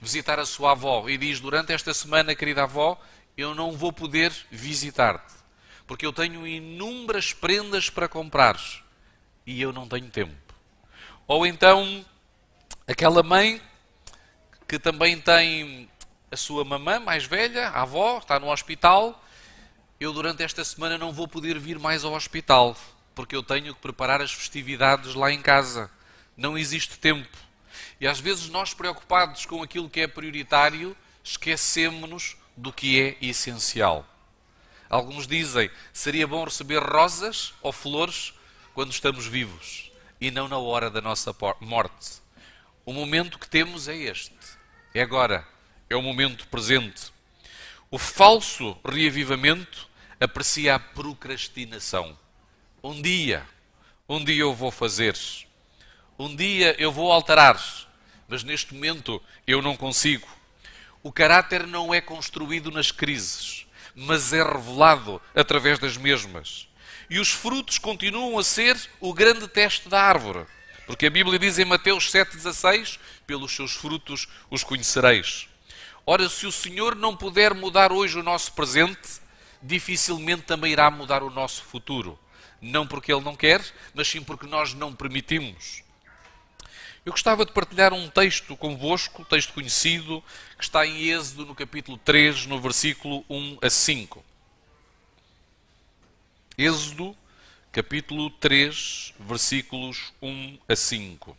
visitar 0.00 0.38
a 0.38 0.46
sua 0.46 0.72
avó 0.72 1.08
e 1.08 1.16
diz: 1.16 1.40
Durante 1.40 1.72
esta 1.72 1.94
semana, 1.94 2.34
querida 2.34 2.64
avó, 2.64 3.00
eu 3.36 3.54
não 3.54 3.72
vou 3.72 3.92
poder 3.92 4.32
visitar-te, 4.50 5.34
porque 5.86 6.04
eu 6.04 6.12
tenho 6.12 6.46
inúmeras 6.46 7.32
prendas 7.32 7.88
para 7.90 8.08
comprar 8.08 8.58
e 9.46 9.60
eu 9.60 9.72
não 9.72 9.88
tenho 9.88 10.08
tempo. 10.10 10.54
Ou 11.26 11.46
então 11.46 12.04
aquela 12.86 13.22
mãe 13.22 13.60
que 14.66 14.78
também 14.78 15.20
tem 15.20 15.90
a 16.30 16.36
sua 16.36 16.64
mamã 16.64 17.00
mais 17.00 17.24
velha, 17.24 17.68
a 17.68 17.82
avó, 17.82 18.18
está 18.18 18.38
no 18.38 18.52
hospital. 18.52 19.20
Eu 19.98 20.12
durante 20.12 20.42
esta 20.42 20.64
semana 20.64 20.96
não 20.96 21.12
vou 21.12 21.26
poder 21.26 21.58
vir 21.58 21.78
mais 21.78 22.04
ao 22.04 22.12
hospital, 22.12 22.76
porque 23.14 23.34
eu 23.34 23.42
tenho 23.42 23.74
que 23.74 23.80
preparar 23.80 24.20
as 24.20 24.32
festividades 24.32 25.14
lá 25.14 25.32
em 25.32 25.42
casa. 25.42 25.90
Não 26.36 26.56
existe 26.56 26.98
tempo. 26.98 27.36
E 28.00 28.06
às 28.06 28.20
vezes 28.20 28.48
nós 28.48 28.72
preocupados 28.72 29.44
com 29.44 29.62
aquilo 29.62 29.90
que 29.90 30.00
é 30.00 30.06
prioritário, 30.06 30.96
esquecemos-nos 31.22 32.36
do 32.60 32.72
que 32.72 33.00
é 33.00 33.16
essencial. 33.22 34.06
Alguns 34.88 35.26
dizem, 35.26 35.70
seria 35.92 36.26
bom 36.26 36.44
receber 36.44 36.82
rosas 36.82 37.54
ou 37.62 37.72
flores 37.72 38.34
quando 38.74 38.92
estamos 38.92 39.26
vivos 39.26 39.90
e 40.20 40.30
não 40.30 40.46
na 40.46 40.58
hora 40.58 40.90
da 40.90 41.00
nossa 41.00 41.34
morte. 41.60 42.20
O 42.84 42.92
momento 42.92 43.38
que 43.38 43.48
temos 43.48 43.88
é 43.88 43.96
este. 43.96 44.34
É 44.94 45.00
agora. 45.00 45.46
É 45.88 45.96
o 45.96 46.02
momento 46.02 46.46
presente. 46.48 47.12
O 47.90 47.98
falso 47.98 48.76
reavivamento 48.84 49.88
aprecia 50.20 50.74
a 50.74 50.78
procrastinação. 50.78 52.16
Um 52.82 53.00
dia, 53.00 53.46
um 54.08 54.22
dia 54.22 54.42
eu 54.42 54.54
vou 54.54 54.70
fazer. 54.70 55.16
Um 56.18 56.34
dia 56.34 56.74
eu 56.78 56.92
vou 56.92 57.10
alterar. 57.10 57.60
Mas 58.28 58.44
neste 58.44 58.74
momento 58.74 59.22
eu 59.46 59.62
não 59.62 59.76
consigo. 59.76 60.28
O 61.02 61.10
caráter 61.10 61.66
não 61.66 61.94
é 61.94 62.00
construído 62.00 62.70
nas 62.70 62.90
crises, 62.90 63.66
mas 63.94 64.32
é 64.32 64.42
revelado 64.42 65.20
através 65.34 65.78
das 65.78 65.96
mesmas. 65.96 66.68
E 67.08 67.18
os 67.18 67.30
frutos 67.30 67.78
continuam 67.78 68.38
a 68.38 68.44
ser 68.44 68.76
o 69.00 69.14
grande 69.14 69.48
teste 69.48 69.88
da 69.88 70.02
árvore. 70.02 70.46
Porque 70.86 71.06
a 71.06 71.10
Bíblia 71.10 71.38
diz 71.38 71.58
em 71.58 71.64
Mateus 71.64 72.10
7,16: 72.10 72.98
pelos 73.26 73.54
seus 73.54 73.72
frutos 73.72 74.28
os 74.50 74.62
conhecereis. 74.62 75.48
Ora, 76.04 76.28
se 76.28 76.46
o 76.46 76.52
Senhor 76.52 76.94
não 76.94 77.16
puder 77.16 77.54
mudar 77.54 77.92
hoje 77.92 78.18
o 78.18 78.22
nosso 78.22 78.52
presente, 78.52 79.20
dificilmente 79.62 80.42
também 80.42 80.72
irá 80.72 80.90
mudar 80.90 81.22
o 81.22 81.30
nosso 81.30 81.62
futuro. 81.62 82.18
Não 82.60 82.86
porque 82.86 83.12
Ele 83.12 83.24
não 83.24 83.36
quer, 83.36 83.64
mas 83.94 84.08
sim 84.08 84.22
porque 84.22 84.46
nós 84.46 84.74
não 84.74 84.94
permitimos. 84.94 85.82
Eu 87.04 87.12
gostava 87.12 87.46
de 87.46 87.52
partilhar 87.52 87.94
um 87.94 88.10
texto 88.10 88.54
convosco, 88.56 89.24
texto 89.24 89.54
conhecido, 89.54 90.22
que 90.58 90.64
está 90.64 90.86
em 90.86 91.08
Êxodo, 91.08 91.46
no 91.46 91.54
capítulo 91.54 91.96
3, 91.96 92.44
no 92.44 92.60
versículo 92.60 93.24
1 93.30 93.58
a 93.62 93.70
5. 93.70 94.22
Êxodo, 96.58 97.16
capítulo 97.72 98.28
3, 98.32 99.14
versículos 99.18 100.12
1 100.20 100.58
a 100.68 100.76
5. 100.76 101.36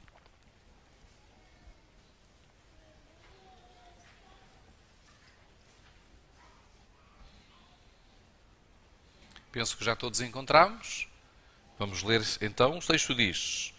Penso 9.51 9.77
que 9.77 9.85
já 9.85 9.95
todos 9.95 10.21
encontramos. 10.21 11.07
Vamos 11.77 12.01
ler 12.01 12.23
então. 12.41 12.79
O 12.79 12.81
texto 12.81 13.13
diz: 13.13 13.70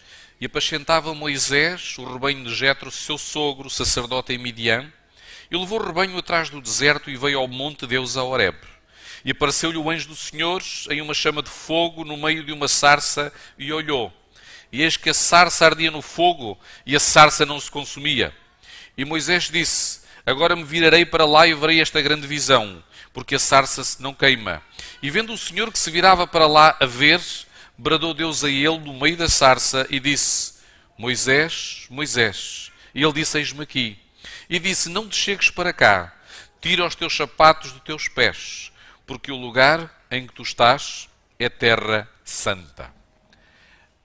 E 0.43 0.47
apacentava 0.47 1.15
Moisés 1.15 1.97
o 1.99 2.05
rebanho 2.05 2.43
de 2.43 2.53
Jetro, 2.53 2.91
seu 2.91 3.17
sogro, 3.17 3.71
sacerdote 3.71 4.33
em 4.33 4.39
Midian, 4.39 4.93
e 5.49 5.57
levou 5.57 5.81
o 5.81 5.87
rebanho 5.87 6.19
atrás 6.19 6.51
do 6.51 6.61
deserto 6.61 7.09
e 7.09 7.17
veio 7.17 7.39
ao 7.39 7.47
monte 7.47 7.83
de 7.83 7.87
Deus 7.87 8.17
a 8.17 8.25
Horeb. 8.25 8.57
E 9.25 9.31
apareceu-lhe 9.31 9.79
o 9.79 9.89
anjo 9.89 10.09
do 10.09 10.17
Senhor 10.17 10.61
em 10.91 11.01
uma 11.01 11.15
chama 11.15 11.45
de 11.45 11.49
fogo 11.49 12.05
no 12.05 12.17
meio 12.17 12.43
de 12.43 12.51
uma 12.51 12.67
sarça 12.67 13.33
e 13.57 13.73
olhou. 13.73 14.13
E 14.73 14.83
eis 14.83 14.97
que 14.97 15.11
a 15.11 15.15
sarça 15.15 15.65
ardia 15.65 15.93
no 15.93 16.03
fogo 16.03 16.59
e 16.85 16.97
a 16.97 16.99
sarça 16.99 17.47
não 17.47 17.61
se 17.61 17.71
consumia. 17.71 18.35
E 18.99 19.05
Moisés 19.05 19.49
disse: 19.49 20.01
Agora 20.27 20.57
me 20.57 20.65
virarei 20.65 21.07
para 21.07 21.25
lá 21.25 21.47
e 21.47 21.55
verei 21.55 21.81
esta 21.81 22.03
grande 22.03 22.27
visão, 22.27 22.83
porque 23.13 23.37
a 23.37 23.39
sarça 23.39 23.85
se 23.85 24.03
não 24.03 24.13
queima. 24.13 24.61
E 25.01 25.09
vendo 25.09 25.33
o 25.33 25.39
Senhor 25.39 25.71
que 25.71 25.79
se 25.79 25.89
virava 25.89 26.27
para 26.27 26.49
lá 26.49 26.77
a 26.81 26.87
ver, 26.87 27.21
bradou 27.83 28.15
Deus 28.15 28.45
a 28.45 28.49
ele 28.49 28.79
no 28.79 28.95
meio 28.95 29.17
da 29.17 29.29
sarça 29.29 29.89
e 29.91 29.99
disse: 29.99 30.55
Moisés, 30.97 31.87
Moisés. 31.91 32.71
E 32.95 33.03
ele 33.03 33.13
disse: 33.13 33.39
Eis-me 33.39 33.63
aqui. 33.63 33.99
E 34.49 34.61
disse: 34.61 34.89
Não 34.89 35.09
te 35.09 35.17
chegues 35.17 35.51
para 35.51 35.73
cá, 35.73 36.17
tira 36.61 36.87
os 36.87 36.95
teus 36.95 37.17
sapatos 37.17 37.73
dos 37.73 37.83
teus 37.83 38.07
pés, 38.07 38.71
porque 39.05 39.33
o 39.33 39.37
lugar 39.37 40.05
em 40.13 40.29
que 40.29 40.33
tu 40.33 40.43
estás 40.43 41.09
é 41.41 41.49
terra 41.49 42.09
santa. 42.25 42.95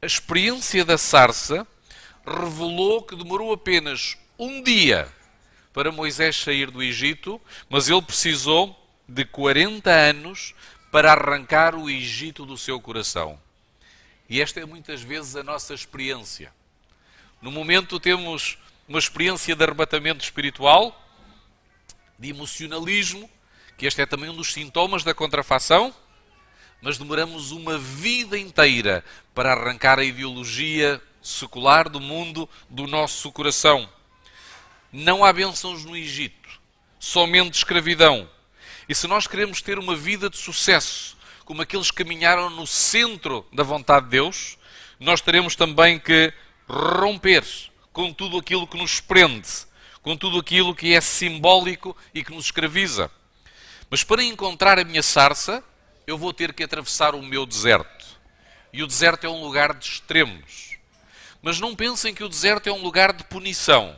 A 0.01 0.05
experiência 0.07 0.83
da 0.83 0.97
sarça 0.97 1.65
revelou 2.25 3.03
que 3.03 3.15
demorou 3.15 3.53
apenas 3.53 4.17
um 4.39 4.63
dia 4.63 5.07
para 5.71 5.91
Moisés 5.91 6.35
sair 6.35 6.71
do 6.71 6.81
Egito, 6.81 7.39
mas 7.69 7.87
ele 7.87 8.01
precisou 8.01 8.75
de 9.07 9.23
40 9.23 9.91
anos 9.91 10.55
para 10.91 11.11
arrancar 11.11 11.75
o 11.75 11.87
Egito 11.87 12.43
do 12.43 12.57
seu 12.57 12.81
coração. 12.81 13.39
E 14.29 14.41
esta 14.41 14.59
é 14.59 14.65
muitas 14.65 15.01
vezes 15.01 15.35
a 15.35 15.43
nossa 15.43 15.73
experiência. 15.73 16.53
No 17.41 17.51
momento 17.51 17.99
temos 17.99 18.57
uma 18.87 18.99
experiência 18.99 19.55
de 19.55 19.63
arrebatamento 19.63 20.23
espiritual, 20.23 21.03
de 22.17 22.29
emocionalismo, 22.29 23.29
que 23.77 23.85
este 23.85 24.01
é 24.01 24.05
também 24.05 24.29
um 24.29 24.35
dos 24.35 24.51
sintomas 24.51 25.03
da 25.03 25.13
contrafação, 25.13 25.93
mas 26.81 26.97
demoramos 26.97 27.51
uma 27.51 27.77
vida 27.77 28.37
inteira 28.37 29.03
para 29.33 29.53
arrancar 29.53 29.99
a 29.99 30.03
ideologia 30.03 31.01
secular 31.21 31.89
do 31.89 31.99
mundo 31.99 32.49
do 32.69 32.87
nosso 32.87 33.31
coração. 33.31 33.89
Não 34.91 35.23
há 35.23 35.33
bênçãos 35.33 35.83
no 35.83 35.95
Egito, 35.95 36.49
somente 36.99 37.55
escravidão. 37.55 38.29
E 38.87 38.95
se 38.95 39.07
nós 39.07 39.27
queremos 39.27 39.61
ter 39.61 39.77
uma 39.77 39.95
vida 39.95 40.29
de 40.29 40.37
sucesso, 40.37 41.16
como 41.47 41.61
aqueles 41.61 41.89
que 41.89 42.03
caminharam 42.03 42.49
no 42.49 42.67
centro 42.67 43.47
da 43.53 43.63
vontade 43.63 44.03
de 44.03 44.11
Deus, 44.11 44.57
nós 44.99 45.21
teremos 45.21 45.55
também 45.55 45.97
que 45.97 46.33
romper 46.67 47.45
com 47.93 48.11
tudo 48.11 48.37
aquilo 48.37 48.67
que 48.67 48.75
nos 48.75 48.99
prende, 48.99 49.47
com 50.01 50.17
tudo 50.17 50.39
aquilo 50.39 50.75
que 50.75 50.93
é 50.93 50.99
simbólico 50.99 51.95
e 52.13 52.21
que 52.21 52.33
nos 52.33 52.47
escraviza. 52.47 53.09
Mas 53.89 54.03
para 54.03 54.21
encontrar 54.21 54.77
a 54.77 54.83
minha 54.83 55.01
sarça, 55.01 55.63
eu 56.05 56.17
vou 56.17 56.33
ter 56.33 56.51
que 56.51 56.65
atravessar 56.65 57.15
o 57.15 57.23
meu 57.23 57.45
deserto. 57.45 58.05
E 58.73 58.83
o 58.83 58.87
deserto 58.87 59.25
é 59.25 59.29
um 59.29 59.41
lugar 59.41 59.73
de 59.73 59.85
extremos. 59.85 60.77
Mas 61.41 61.61
não 61.61 61.73
pensem 61.73 62.13
que 62.13 62.25
o 62.25 62.29
deserto 62.29 62.67
é 62.67 62.73
um 62.73 62.81
lugar 62.81 63.13
de 63.13 63.23
punição. 63.23 63.95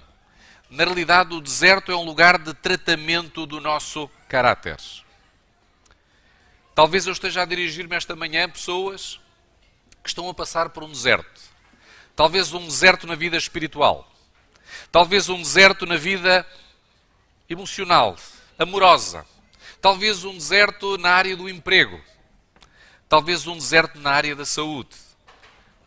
Na 0.70 0.84
realidade, 0.84 1.34
o 1.34 1.42
deserto 1.42 1.92
é 1.92 1.96
um 1.96 2.04
lugar 2.04 2.38
de 2.38 2.54
tratamento 2.54 3.48
do 3.48 3.60
nosso 3.60 4.08
caráter. 4.28 4.78
Talvez 6.80 7.06
eu 7.06 7.12
esteja 7.12 7.42
a 7.42 7.46
dirigir-me 7.46 7.94
esta 7.94 8.16
manhã 8.16 8.46
a 8.46 8.48
pessoas 8.48 9.20
que 10.02 10.08
estão 10.08 10.30
a 10.30 10.34
passar 10.34 10.70
por 10.70 10.82
um 10.82 10.90
deserto. 10.90 11.42
Talvez 12.16 12.54
um 12.54 12.66
deserto 12.66 13.06
na 13.06 13.16
vida 13.16 13.36
espiritual. 13.36 14.10
Talvez 14.90 15.28
um 15.28 15.38
deserto 15.38 15.86
na 15.86 15.98
vida 15.98 16.48
emocional, 17.50 18.16
amorosa. 18.58 19.26
Talvez 19.82 20.24
um 20.24 20.34
deserto 20.34 20.98
na 20.98 21.10
área 21.10 21.36
do 21.36 21.50
emprego. 21.50 22.02
Talvez 23.10 23.46
um 23.46 23.58
deserto 23.58 24.00
na 24.00 24.12
área 24.12 24.34
da 24.34 24.46
saúde. 24.46 24.96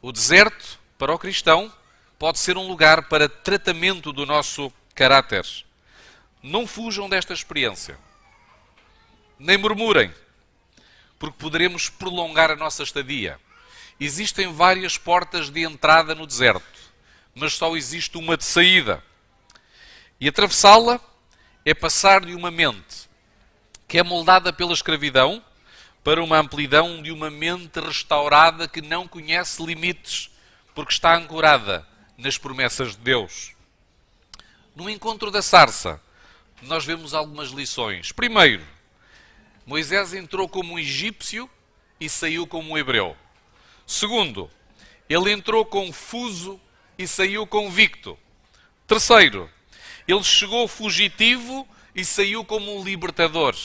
O 0.02 0.12
deserto, 0.12 0.78
para 0.98 1.14
o 1.14 1.18
cristão, 1.18 1.72
pode 2.18 2.38
ser 2.38 2.58
um 2.58 2.68
lugar 2.68 3.08
para 3.08 3.30
tratamento 3.30 4.12
do 4.12 4.26
nosso 4.26 4.70
caráter. 4.94 5.46
Não 6.42 6.66
fujam 6.66 7.08
desta 7.08 7.32
experiência 7.32 7.98
nem 9.42 9.58
murmurem, 9.58 10.14
porque 11.22 11.38
poderemos 11.38 11.88
prolongar 11.88 12.50
a 12.50 12.56
nossa 12.56 12.82
estadia. 12.82 13.38
Existem 14.00 14.52
várias 14.52 14.98
portas 14.98 15.50
de 15.50 15.62
entrada 15.62 16.16
no 16.16 16.26
deserto, 16.26 16.66
mas 17.32 17.52
só 17.54 17.76
existe 17.76 18.18
uma 18.18 18.36
de 18.36 18.44
saída. 18.44 19.00
E 20.20 20.26
atravessá-la 20.26 21.00
é 21.64 21.72
passar 21.72 22.26
de 22.26 22.34
uma 22.34 22.50
mente 22.50 23.08
que 23.86 23.98
é 23.98 24.02
moldada 24.02 24.52
pela 24.52 24.72
escravidão 24.72 25.40
para 26.02 26.20
uma 26.20 26.38
amplidão 26.38 27.00
de 27.00 27.12
uma 27.12 27.30
mente 27.30 27.78
restaurada 27.78 28.66
que 28.66 28.82
não 28.82 29.06
conhece 29.06 29.64
limites, 29.64 30.28
porque 30.74 30.92
está 30.92 31.14
ancorada 31.14 31.86
nas 32.18 32.36
promessas 32.36 32.96
de 32.96 33.02
Deus. 33.02 33.52
No 34.74 34.90
encontro 34.90 35.30
da 35.30 35.40
sarça, 35.40 36.02
nós 36.62 36.84
vemos 36.84 37.14
algumas 37.14 37.50
lições. 37.50 38.10
Primeiro, 38.10 38.66
Moisés 39.72 40.12
entrou 40.12 40.46
como 40.46 40.74
um 40.74 40.78
egípcio 40.78 41.48
e 41.98 42.06
saiu 42.06 42.46
como 42.46 42.72
um 42.72 42.76
hebreu. 42.76 43.16
Segundo, 43.86 44.50
ele 45.08 45.32
entrou 45.32 45.64
confuso 45.64 46.60
e 46.98 47.08
saiu 47.08 47.46
convicto. 47.46 48.18
Terceiro, 48.86 49.48
ele 50.06 50.22
chegou 50.24 50.68
fugitivo 50.68 51.66
e 51.94 52.04
saiu 52.04 52.44
como 52.44 52.78
um 52.78 52.84
libertador. 52.84 53.56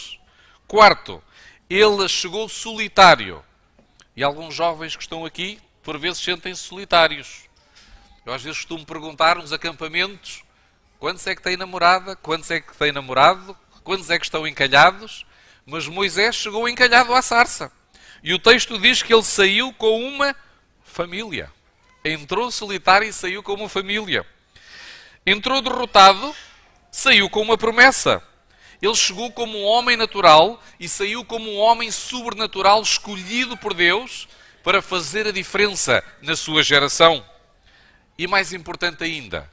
Quarto, 0.66 1.22
ele 1.70 2.08
chegou 2.08 2.48
solitário. 2.48 3.44
E 4.16 4.24
alguns 4.24 4.56
jovens 4.56 4.96
que 4.96 5.04
estão 5.04 5.26
aqui, 5.26 5.60
por 5.84 6.00
vezes, 6.00 6.24
sentem-se 6.24 6.64
solitários. 6.64 7.50
Eu 8.26 8.32
às 8.32 8.42
vezes 8.42 8.60
costumo 8.60 8.86
perguntar 8.86 9.36
nos 9.36 9.52
acampamentos 9.52 10.42
quantos 11.00 11.28
é 11.28 11.36
que 11.36 11.42
têm 11.42 11.58
namorada, 11.58 12.16
quantos 12.16 12.50
é 12.50 12.62
que 12.62 12.74
têm 12.78 12.94
namorado, 12.94 13.58
quantos 13.84 14.10
é 14.10 14.18
que 14.18 14.24
estão 14.24 14.48
encalhados. 14.48 15.27
Mas 15.70 15.86
Moisés 15.86 16.34
chegou 16.34 16.70
encalhado 16.70 17.14
à 17.14 17.22
sarça. 17.22 17.70
E 18.24 18.34
o 18.34 18.40
texto 18.40 18.80
diz 18.80 19.04
que 19.04 19.14
ele 19.14 19.22
saiu 19.22 19.74
com 19.74 20.02
uma 20.02 20.34
família. 20.82 21.52
Entrou 22.06 22.50
solitário 22.50 23.06
e 23.06 23.12
saiu 23.12 23.44
com 23.44 23.54
uma 23.54 23.68
família. 23.68 24.26
Entrou 25.26 25.62
derrotado, 25.62 26.34
saiu 26.90 27.30
com 27.30 27.42
uma 27.42 27.58
promessa. 27.58 28.24
Ele 28.82 28.96
chegou 28.96 29.30
como 29.30 29.58
um 29.58 29.66
homem 29.66 29.98
natural 29.98 30.64
e 30.80 30.88
saiu 30.88 31.26
como 31.26 31.52
um 31.52 31.58
homem 31.58 31.92
sobrenatural 31.92 32.82
escolhido 32.82 33.58
por 33.58 33.74
Deus 33.74 34.26
para 34.64 34.82
fazer 34.82 35.28
a 35.28 35.32
diferença 35.34 36.02
na 36.22 36.38
sua 36.38 36.64
geração. 36.64 37.26
E 38.18 38.26
mais 38.26 38.54
importante 38.54 39.04
ainda, 39.04 39.52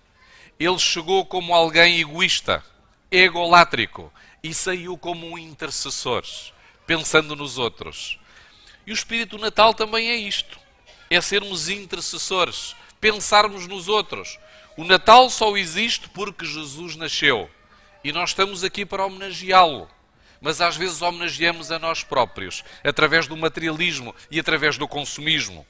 ele 0.60 0.78
chegou 0.78 1.26
como 1.26 1.52
alguém 1.52 2.00
egoísta, 2.00 2.64
egolátrico, 3.10 4.12
e 4.44 4.52
saiu 4.52 4.98
como 4.98 5.26
um 5.26 5.38
intercessor, 5.38 6.22
pensando 6.86 7.34
nos 7.34 7.56
outros. 7.56 8.18
E 8.86 8.92
o 8.92 8.94
Espírito 8.94 9.38
Natal 9.38 9.72
também 9.72 10.10
é 10.10 10.16
isto: 10.16 10.60
é 11.08 11.18
sermos 11.22 11.70
intercessores, 11.70 12.76
pensarmos 13.00 13.66
nos 13.66 13.88
outros. 13.88 14.38
O 14.76 14.84
Natal 14.84 15.30
só 15.30 15.56
existe 15.56 16.10
porque 16.10 16.44
Jesus 16.44 16.94
nasceu 16.94 17.50
e 18.02 18.12
nós 18.12 18.30
estamos 18.30 18.62
aqui 18.62 18.84
para 18.84 19.06
homenageá-lo. 19.06 19.88
mas 20.42 20.60
às 20.60 20.76
vezes 20.76 21.00
homenageamos 21.00 21.72
a 21.72 21.78
nós 21.78 22.04
próprios, 22.04 22.62
através 22.84 23.26
do 23.26 23.34
materialismo 23.34 24.14
e 24.30 24.38
através 24.38 24.76
do 24.76 24.86
consumismo. 24.86 25.66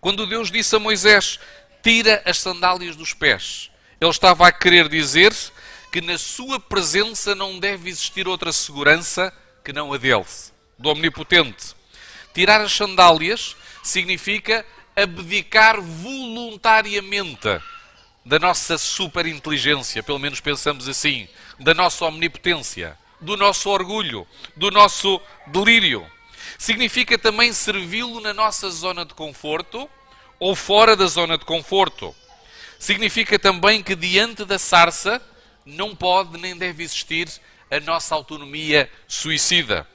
Quando 0.00 0.28
Deus 0.28 0.48
disse 0.48 0.76
a 0.76 0.78
Moisés: 0.78 1.40
Tira 1.82 2.22
as 2.24 2.38
sandálias 2.38 2.94
dos 2.94 3.12
pés, 3.12 3.68
ele 4.00 4.10
estava 4.10 4.46
a 4.46 4.52
querer 4.52 4.88
dizer 4.88 5.34
que 5.94 6.00
na 6.00 6.18
sua 6.18 6.58
presença 6.58 7.36
não 7.36 7.56
deve 7.56 7.88
existir 7.88 8.26
outra 8.26 8.52
segurança 8.52 9.32
que 9.64 9.72
não 9.72 9.92
a 9.92 9.96
dele, 9.96 10.24
do 10.76 10.88
Omnipotente. 10.88 11.66
Tirar 12.34 12.60
as 12.60 12.72
sandálias 12.72 13.54
significa 13.80 14.66
abdicar 14.96 15.80
voluntariamente 15.80 17.60
da 18.26 18.40
nossa 18.40 18.76
superinteligência, 18.76 20.02
pelo 20.02 20.18
menos 20.18 20.40
pensamos 20.40 20.88
assim, 20.88 21.28
da 21.60 21.72
nossa 21.72 22.04
omnipotência, 22.06 22.98
do 23.20 23.36
nosso 23.36 23.70
orgulho, 23.70 24.26
do 24.56 24.72
nosso 24.72 25.20
delírio. 25.46 26.04
Significa 26.58 27.16
também 27.16 27.52
servi-lo 27.52 28.18
na 28.18 28.34
nossa 28.34 28.68
zona 28.68 29.04
de 29.04 29.14
conforto 29.14 29.88
ou 30.40 30.56
fora 30.56 30.96
da 30.96 31.06
zona 31.06 31.38
de 31.38 31.44
conforto. 31.44 32.12
Significa 32.80 33.38
também 33.38 33.80
que 33.80 33.94
diante 33.94 34.44
da 34.44 34.58
sarça 34.58 35.22
não 35.64 35.94
pode 35.94 36.38
nem 36.38 36.56
deve 36.56 36.82
existir 36.82 37.28
a 37.70 37.80
nossa 37.80 38.14
autonomia 38.14 38.90
suicida. 39.08 39.86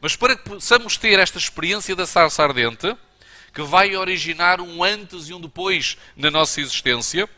Mas 0.00 0.16
para 0.16 0.36
que 0.36 0.48
possamos 0.48 0.96
ter 0.96 1.18
esta 1.18 1.38
experiência 1.38 1.94
da 1.94 2.06
sarça 2.06 2.42
ardente, 2.42 2.96
que 3.54 3.62
vai 3.62 3.94
originar 3.96 4.60
um 4.60 4.82
antes 4.82 5.28
e 5.28 5.34
um 5.34 5.40
depois 5.40 5.96
na 6.16 6.30
nossa 6.30 6.60
existência, 6.60 7.28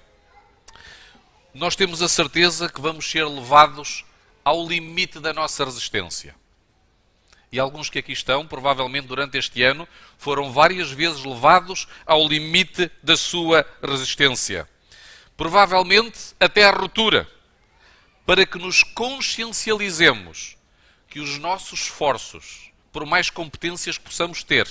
nós 1.52 1.76
temos 1.76 2.02
a 2.02 2.08
certeza 2.08 2.68
que 2.68 2.80
vamos 2.80 3.08
ser 3.08 3.24
levados 3.26 4.04
ao 4.44 4.66
limite 4.66 5.20
da 5.20 5.32
nossa 5.32 5.64
resistência. 5.64 6.34
E 7.50 7.58
alguns 7.60 7.88
que 7.88 8.00
aqui 8.00 8.12
estão, 8.12 8.46
provavelmente 8.46 9.06
durante 9.06 9.38
este 9.38 9.62
ano, 9.62 9.86
foram 10.18 10.52
várias 10.52 10.90
vezes 10.90 11.22
levados 11.24 11.86
ao 12.04 12.26
limite 12.26 12.90
da 13.02 13.16
sua 13.16 13.64
resistência. 13.80 14.68
Provavelmente 15.36 16.34
até 16.40 16.64
à 16.64 16.72
ruptura, 16.72 17.28
para 18.26 18.46
que 18.46 18.58
nos 18.58 18.82
consciencializemos 18.82 20.56
que 21.08 21.20
os 21.20 21.38
nossos 21.38 21.82
esforços, 21.82 22.70
por 22.92 23.04
mais 23.06 23.30
competências 23.30 23.98
que 23.98 24.04
possamos 24.04 24.42
ter, 24.42 24.68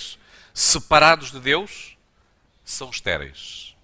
separados 0.54 1.32
de 1.32 1.39
Deus, 1.39 1.98
são 2.63 2.89
estéreis. 2.89 3.76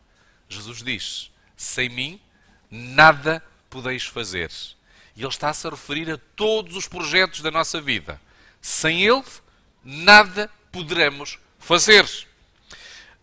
Jesus 0.48 0.84
diz: 0.84 1.32
sem 1.56 1.90
mim 1.90 2.20
nada 2.72 3.44
podeis 3.70 4.06
fazer. 4.06 4.52
E 5.16 5.22
ele 5.22 5.28
está-se 5.28 5.68
a 5.68 5.70
referir 5.70 6.10
a 6.10 6.18
todos 6.36 6.76
os 6.76 6.88
projetos 6.88 7.42
da 7.42 7.52
nossa 7.52 7.82
vida. 7.82 8.20
Sem 8.62 9.04
ele, 9.04 9.24
nada 9.84 10.50
poderemos 10.72 11.38
fazer. 11.60 12.08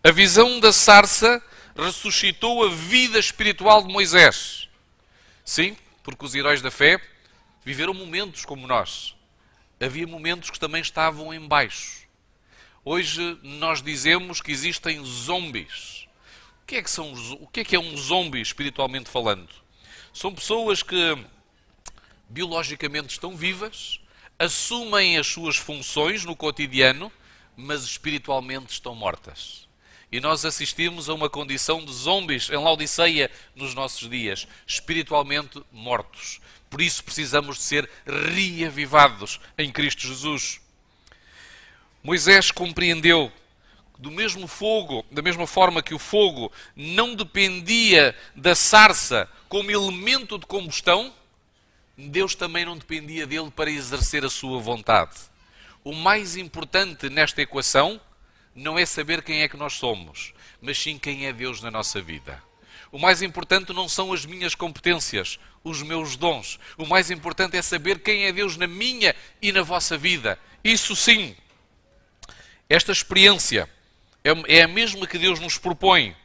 A 0.03 0.11
visão 0.11 0.59
da 0.59 0.71
sarça 0.71 1.41
ressuscitou 1.75 2.65
a 2.65 2.69
vida 2.69 3.19
espiritual 3.19 3.85
de 3.85 3.91
Moisés. 3.91 4.69
Sim, 5.43 5.75
porque 6.07 6.23
os 6.23 6.33
heróis 6.33 6.61
da 6.61 6.71
fé 6.71 7.01
viveram 7.65 7.93
momentos 7.93 8.45
como 8.45 8.65
nós. 8.65 9.13
Havia 9.77 10.07
momentos 10.07 10.49
que 10.49 10.57
também 10.57 10.81
estavam 10.81 11.33
em 11.33 11.45
baixo. 11.45 12.07
Hoje 12.85 13.37
nós 13.43 13.81
dizemos 13.81 14.39
que 14.39 14.51
existem 14.51 15.03
zombies 15.03 16.07
que 16.67 16.75
é 16.75 16.83
que 16.83 16.91
são 16.91 17.13
o 17.39 17.47
que 17.47 17.61
é 17.61 17.63
que 17.63 17.75
é 17.77 17.79
um 17.79 17.95
zombie 17.95 18.41
espiritualmente 18.41 19.09
falando? 19.09 19.47
São 20.13 20.35
pessoas 20.35 20.83
que 20.83 21.17
biologicamente 22.29 23.13
estão 23.13 23.37
vivas, 23.37 24.01
assumem 24.37 25.17
as 25.17 25.27
suas 25.27 25.55
funções 25.55 26.25
no 26.25 26.35
cotidiano, 26.35 27.09
mas 27.55 27.83
espiritualmente 27.83 28.73
estão 28.73 28.93
mortas. 28.93 29.66
E 30.11 30.19
nós 30.19 30.45
assistimos 30.45 31.09
a 31.09 31.13
uma 31.13 31.29
condição 31.29 31.83
de 31.83 31.93
zombies 31.93 32.49
em 32.49 32.55
Laodiceia 32.55 33.29
nos 33.55 33.73
nossos 33.73 34.09
dias, 34.09 34.47
espiritualmente 34.65 35.61
mortos. 35.71 36.39
Por 36.69 36.81
isso 36.81 37.03
precisamos 37.03 37.57
de 37.57 37.63
ser 37.63 37.89
reavivados 38.05 39.39
em 39.57 39.71
Cristo 39.71 40.07
Jesus. 40.07 40.61
Moisés 42.01 42.51
compreendeu 42.51 43.31
do 43.97 44.11
mesmo 44.11 44.47
fogo, 44.47 45.05
da 45.11 45.21
mesma 45.21 45.47
forma 45.47 45.81
que 45.81 45.93
o 45.93 45.99
fogo 45.99 46.51
não 46.75 47.15
dependia 47.15 48.15
da 48.35 48.55
sarça 48.55 49.29
como 49.49 49.71
elemento 49.71 50.37
de 50.37 50.45
combustão, 50.45 51.13
Deus 51.97 52.35
também 52.35 52.63
não 52.63 52.77
dependia 52.77 53.25
dele 53.25 53.49
para 53.49 53.71
exercer 53.71 54.23
a 54.23 54.29
sua 54.29 54.59
vontade. 54.59 55.15
O 55.83 55.93
mais 55.93 56.35
importante 56.35 57.09
nesta 57.09 57.41
equação 57.41 57.99
não 58.57 58.77
é 58.77 58.87
saber 58.87 59.21
quem 59.21 59.43
é 59.43 59.47
que 59.47 59.55
nós 59.55 59.73
somos, 59.73 60.33
mas 60.59 60.79
sim 60.79 60.97
quem 60.97 61.27
é 61.27 61.31
Deus 61.31 61.61
na 61.61 61.69
nossa 61.69 62.01
vida. 62.01 62.41
O 62.91 62.97
mais 62.97 63.21
importante 63.21 63.71
não 63.71 63.87
são 63.87 64.11
as 64.11 64.25
minhas 64.25 64.55
competências, 64.55 65.39
os 65.63 65.83
meus 65.83 66.15
dons. 66.15 66.59
O 66.75 66.85
mais 66.85 67.11
importante 67.11 67.55
é 67.55 67.61
saber 67.61 67.99
quem 67.99 68.25
é 68.25 68.31
Deus 68.31 68.57
na 68.57 68.65
minha 68.65 69.15
e 69.39 69.51
na 69.51 69.61
vossa 69.61 69.95
vida. 69.95 70.39
Isso 70.63 70.95
sim. 70.95 71.35
Esta 72.67 72.91
experiência 72.91 73.69
é, 74.23 74.57
é 74.57 74.63
a 74.63 74.67
mesma 74.67 75.05
que 75.05 75.19
Deus 75.19 75.39
nos 75.39 75.59
propõe. 75.59 76.15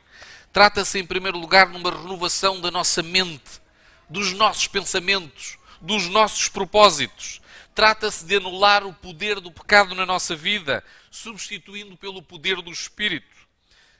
Trata-se, 0.53 0.99
em 0.99 1.05
primeiro 1.07 1.39
lugar, 1.39 1.71
de 1.71 1.77
uma 1.77 1.91
renovação 1.91 2.61
da 2.61 2.71
nossa 2.71 3.03
mente, 3.03 3.61
dos 4.09 4.33
nossos 4.33 4.67
pensamentos, 4.67 5.59
dos 5.83 6.09
nossos 6.09 6.49
propósitos. 6.49 7.43
Trata-se 7.75 8.25
de 8.25 8.37
anular 8.37 8.87
o 8.87 8.93
poder 8.93 9.39
do 9.41 9.51
pecado 9.51 9.95
na 9.95 10.07
nossa 10.07 10.35
vida, 10.35 10.83
substituindo 11.13 11.95
pelo 11.95 12.23
poder 12.23 12.63
do 12.63 12.73
Espírito, 12.73 13.37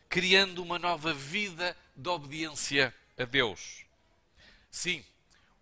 criando 0.09 0.63
uma 0.63 0.79
nova 0.79 1.13
vida 1.13 1.77
de 1.95 2.09
obediência 2.09 2.93
a 3.19 3.25
Deus. 3.25 3.85
Sim, 4.71 5.05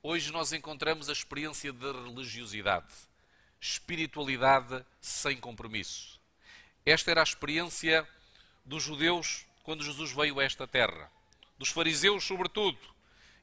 hoje 0.00 0.30
nós 0.30 0.52
encontramos 0.52 1.08
a 1.08 1.12
experiência 1.12 1.72
de 1.72 1.92
religiosidade, 1.92 2.86
espiritualidade 3.60 4.86
sem 5.00 5.36
compromisso. 5.38 6.20
Esta 6.86 7.10
era 7.10 7.20
a 7.20 7.24
experiência 7.24 8.08
dos 8.64 8.84
judeus 8.84 9.44
quando 9.64 9.84
Jesus 9.84 10.12
veio 10.12 10.38
a 10.38 10.44
esta 10.44 10.68
terra, 10.68 11.10
dos 11.58 11.70
fariseus, 11.70 12.22
sobretudo. 12.22 12.78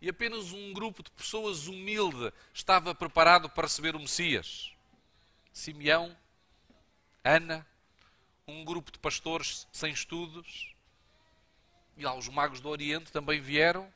E 0.02 0.08
apenas 0.08 0.54
um 0.54 0.72
grupo 0.72 1.04
de 1.04 1.12
pessoas 1.12 1.68
humilde 1.68 2.32
estava 2.54 2.96
preparado 2.96 3.50
para 3.50 3.68
receber 3.68 3.98
o 3.98 4.00
Messias. 4.00 4.72
Simeão, 5.52 6.16
Ana, 7.22 7.68
um 8.48 8.64
grupo 8.64 8.90
de 8.92 8.98
pastores 8.98 9.68
sem 9.74 9.92
estudos, 9.92 10.74
e 11.98 12.04
lá 12.04 12.16
os 12.16 12.30
magos 12.30 12.62
do 12.62 12.70
Oriente 12.70 13.12
também 13.12 13.42
vieram. 13.42 13.92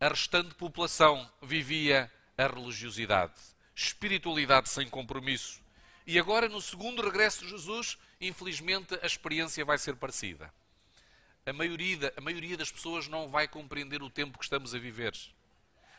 A 0.00 0.08
restante 0.08 0.54
população 0.54 1.28
vivia 1.40 2.10
a 2.36 2.46
religiosidade, 2.46 3.34
espiritualidade 3.74 4.68
sem 4.68 4.88
compromisso. 4.88 5.60
E 6.06 6.18
agora, 6.18 6.48
no 6.48 6.60
segundo 6.60 7.02
regresso 7.02 7.44
de 7.44 7.50
Jesus, 7.50 7.98
infelizmente 8.20 8.98
a 9.02 9.06
experiência 9.06 9.64
vai 9.64 9.78
ser 9.78 9.96
parecida. 9.96 10.52
A 11.44 11.52
maioria, 11.52 12.12
a 12.16 12.20
maioria 12.20 12.56
das 12.56 12.70
pessoas 12.70 13.08
não 13.08 13.28
vai 13.28 13.48
compreender 13.48 14.02
o 14.02 14.10
tempo 14.10 14.38
que 14.38 14.44
estamos 14.44 14.74
a 14.74 14.78
viver. 14.78 15.16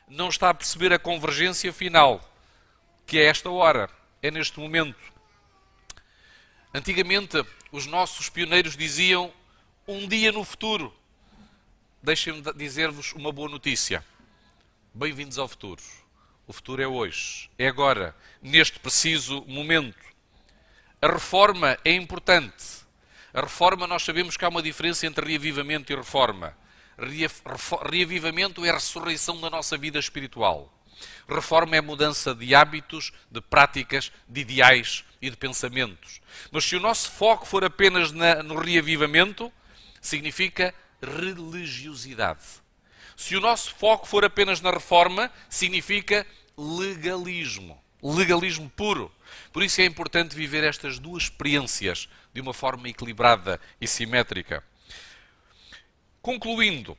Não 0.08 0.30
está 0.30 0.50
a 0.50 0.54
perceber 0.54 0.94
a 0.94 1.00
convergência 1.00 1.72
final, 1.74 2.22
que 3.06 3.20
é 3.20 3.26
esta 3.26 3.50
hora, 3.50 3.90
é 4.22 4.32
neste 4.32 4.60
momento. 4.60 5.14
Antigamente, 6.76 7.46
os 7.72 7.86
nossos 7.86 8.30
pioneiros 8.30 8.76
diziam 8.76 9.32
um 9.88 10.08
dia 10.08 10.32
no 10.32 10.44
futuro. 10.44 10.92
Deixem-me 12.02 12.42
dizer-vos 12.54 13.14
uma 13.14 13.32
boa 13.32 13.48
notícia. 13.48 14.04
Bem-vindos 14.92 15.38
ao 15.38 15.48
futuro. 15.48 15.84
O 16.48 16.52
futuro 16.52 16.82
é 16.82 16.88
hoje, 16.88 17.48
é 17.60 17.68
agora, 17.68 18.16
neste 18.42 18.80
preciso 18.80 19.46
momento. 19.46 20.04
A 21.00 21.12
reforma 21.12 21.78
é 21.86 21.92
importante. 21.92 22.66
A 23.32 23.42
reforma, 23.42 23.86
nós 23.86 24.02
sabemos 24.02 24.36
que 24.36 24.44
há 24.44 24.50
uma 24.50 24.64
diferença 24.64 25.06
entre 25.06 25.28
reavivamento 25.28 25.94
e 25.94 25.96
reforma. 25.96 26.58
Reavivamento 27.88 28.66
é 28.66 28.72
a 28.72 28.74
ressurreição 28.74 29.40
da 29.40 29.50
nossa 29.52 29.78
vida 29.78 30.00
espiritual. 30.00 30.74
Reforma 31.30 31.76
é 31.76 31.82
mudança 31.82 32.34
de 32.34 32.56
hábitos, 32.56 33.14
de 33.30 33.42
práticas, 33.42 34.12
de 34.28 34.42
ideais 34.42 35.06
e 35.22 35.30
de 35.30 35.38
pensamentos. 35.38 36.23
Mas 36.52 36.66
se 36.66 36.76
o 36.76 36.80
nosso 36.80 37.12
foco 37.12 37.46
for 37.46 37.64
apenas 37.64 38.12
na, 38.12 38.44
no 38.44 38.56
reavivamento, 38.56 39.52
significa 40.02 40.74
religiosidade. 41.02 42.64
Se 43.16 43.36
o 43.36 43.42
nosso 43.42 43.74
foco 43.76 44.08
for 44.08 44.26
apenas 44.26 44.62
na 44.62 44.72
reforma, 44.72 45.32
significa 45.50 46.26
legalismo. 46.58 47.82
Legalismo 48.02 48.70
puro. 48.70 49.12
Por 49.52 49.64
isso 49.64 49.82
é 49.82 49.86
importante 49.86 50.36
viver 50.36 50.64
estas 50.64 51.00
duas 51.00 51.24
experiências 51.24 52.10
de 52.34 52.42
uma 52.42 52.54
forma 52.54 52.90
equilibrada 52.90 53.60
e 53.80 53.88
simétrica. 53.88 54.64
Concluindo, 56.22 56.98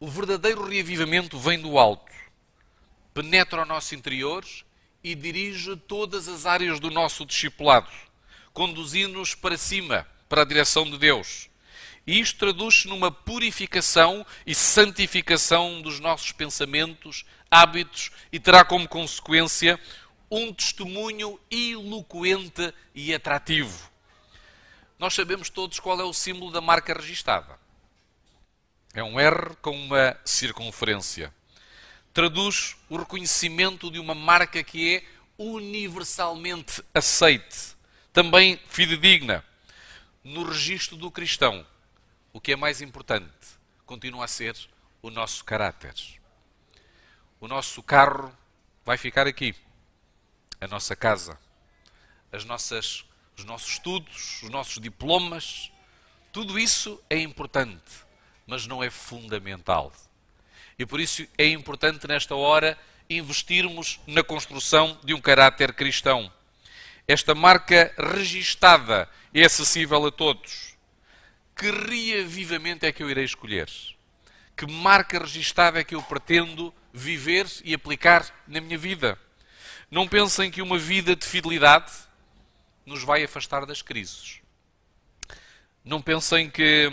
o 0.00 0.08
verdadeiro 0.08 0.66
reavivamento 0.66 1.38
vem 1.38 1.60
do 1.60 1.78
alto, 1.78 2.12
penetra 3.14 3.62
o 3.62 3.66
nosso 3.66 3.94
interior 3.94 4.44
e 5.04 5.14
dirige 5.14 5.76
todas 5.76 6.26
as 6.26 6.46
áreas 6.46 6.80
do 6.80 6.90
nosso 6.90 7.26
discipulado, 7.26 7.90
conduzindo-nos 8.54 9.34
para 9.34 9.58
cima, 9.58 10.08
para 10.30 10.40
a 10.40 10.46
direção 10.46 10.84
de 10.84 10.96
Deus. 10.96 11.50
E 12.06 12.18
isto 12.18 12.38
traduz-se 12.38 12.88
numa 12.88 13.10
purificação 13.10 14.26
e 14.46 14.54
santificação 14.54 15.82
dos 15.82 16.00
nossos 16.00 16.32
pensamentos, 16.32 17.24
hábitos 17.50 18.10
e 18.32 18.40
terá 18.40 18.64
como 18.64 18.88
consequência 18.88 19.78
um 20.30 20.52
testemunho 20.52 21.38
eloquente 21.50 22.72
e 22.94 23.14
atrativo. 23.14 23.90
Nós 24.98 25.12
sabemos 25.12 25.50
todos 25.50 25.78
qual 25.78 26.00
é 26.00 26.04
o 26.04 26.12
símbolo 26.12 26.50
da 26.50 26.60
marca 26.60 26.94
registada. 26.94 27.58
É 28.94 29.02
um 29.02 29.20
R 29.20 29.54
com 29.60 29.76
uma 29.76 30.16
circunferência. 30.24 31.32
Traduz 32.14 32.76
o 32.88 32.96
reconhecimento 32.96 33.90
de 33.90 33.98
uma 33.98 34.14
marca 34.14 34.64
que 34.64 34.96
é 34.96 35.04
universalmente 35.36 36.82
aceite, 36.94 37.76
também 38.12 38.58
fidedigna. 38.68 39.44
No 40.22 40.44
registro 40.44 40.96
do 40.96 41.10
cristão, 41.10 41.66
o 42.32 42.40
que 42.40 42.52
é 42.52 42.56
mais 42.56 42.80
importante 42.80 43.28
continua 43.84 44.24
a 44.24 44.28
ser 44.28 44.56
o 45.02 45.10
nosso 45.10 45.44
caráter. 45.44 45.94
O 47.38 47.46
nosso 47.46 47.82
carro 47.82 48.34
vai 48.86 48.96
ficar 48.96 49.26
aqui, 49.26 49.54
a 50.58 50.66
nossa 50.66 50.96
casa, 50.96 51.38
as 52.32 52.46
nossas, 52.46 53.04
os 53.36 53.44
nossos 53.44 53.72
estudos, 53.72 54.42
os 54.42 54.48
nossos 54.48 54.80
diplomas, 54.80 55.70
tudo 56.32 56.58
isso 56.58 57.02
é 57.10 57.18
importante 57.18 58.04
mas 58.46 58.66
não 58.66 58.82
é 58.82 58.90
fundamental. 58.90 59.92
E 60.78 60.84
por 60.84 61.00
isso 61.00 61.26
é 61.38 61.46
importante 61.46 62.06
nesta 62.06 62.34
hora 62.34 62.78
investirmos 63.08 64.00
na 64.06 64.22
construção 64.22 64.98
de 65.04 65.14
um 65.14 65.20
caráter 65.20 65.72
cristão. 65.72 66.32
Esta 67.06 67.34
marca 67.34 67.92
registada 67.98 69.08
é 69.32 69.44
acessível 69.44 70.06
a 70.06 70.10
todos. 70.10 70.74
Que 71.54 71.70
ria 71.70 72.24
vivamente 72.24 72.86
é 72.86 72.92
que 72.92 73.02
eu 73.02 73.10
irei 73.10 73.24
escolher? 73.24 73.68
Que 74.56 74.66
marca 74.66 75.18
registada 75.18 75.80
é 75.80 75.84
que 75.84 75.94
eu 75.94 76.02
pretendo 76.02 76.74
viver 76.92 77.46
e 77.64 77.74
aplicar 77.74 78.26
na 78.46 78.60
minha 78.60 78.78
vida? 78.78 79.18
Não 79.90 80.08
pensem 80.08 80.50
que 80.50 80.62
uma 80.62 80.78
vida 80.78 81.14
de 81.14 81.26
fidelidade 81.26 81.92
nos 82.86 83.02
vai 83.02 83.22
afastar 83.22 83.66
das 83.66 83.82
crises. 83.82 84.40
Não 85.84 86.00
pensem 86.00 86.48
que 86.48 86.92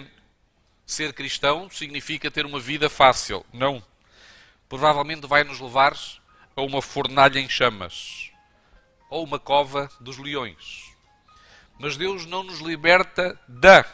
ser 0.92 1.14
cristão 1.14 1.70
significa 1.70 2.30
ter 2.30 2.46
uma 2.46 2.60
vida 2.60 2.90
fácil. 2.90 3.46
Não. 3.54 3.84
Provavelmente 4.68 5.28
vai 5.28 5.44
nos 5.44 5.60
levar 5.60 5.98
a 6.56 6.62
uma 6.62 6.82
fornalha 6.82 7.40
em 7.40 7.50
chamas 7.50 8.32
ou 9.10 9.24
uma 9.24 9.40
cova 9.40 9.90
dos 10.00 10.18
leões. 10.18 10.92
Mas 11.80 11.98
Deus 11.98 12.26
não 12.26 12.44
nos 12.44 12.60
liberta 12.60 13.40
da 13.48 13.86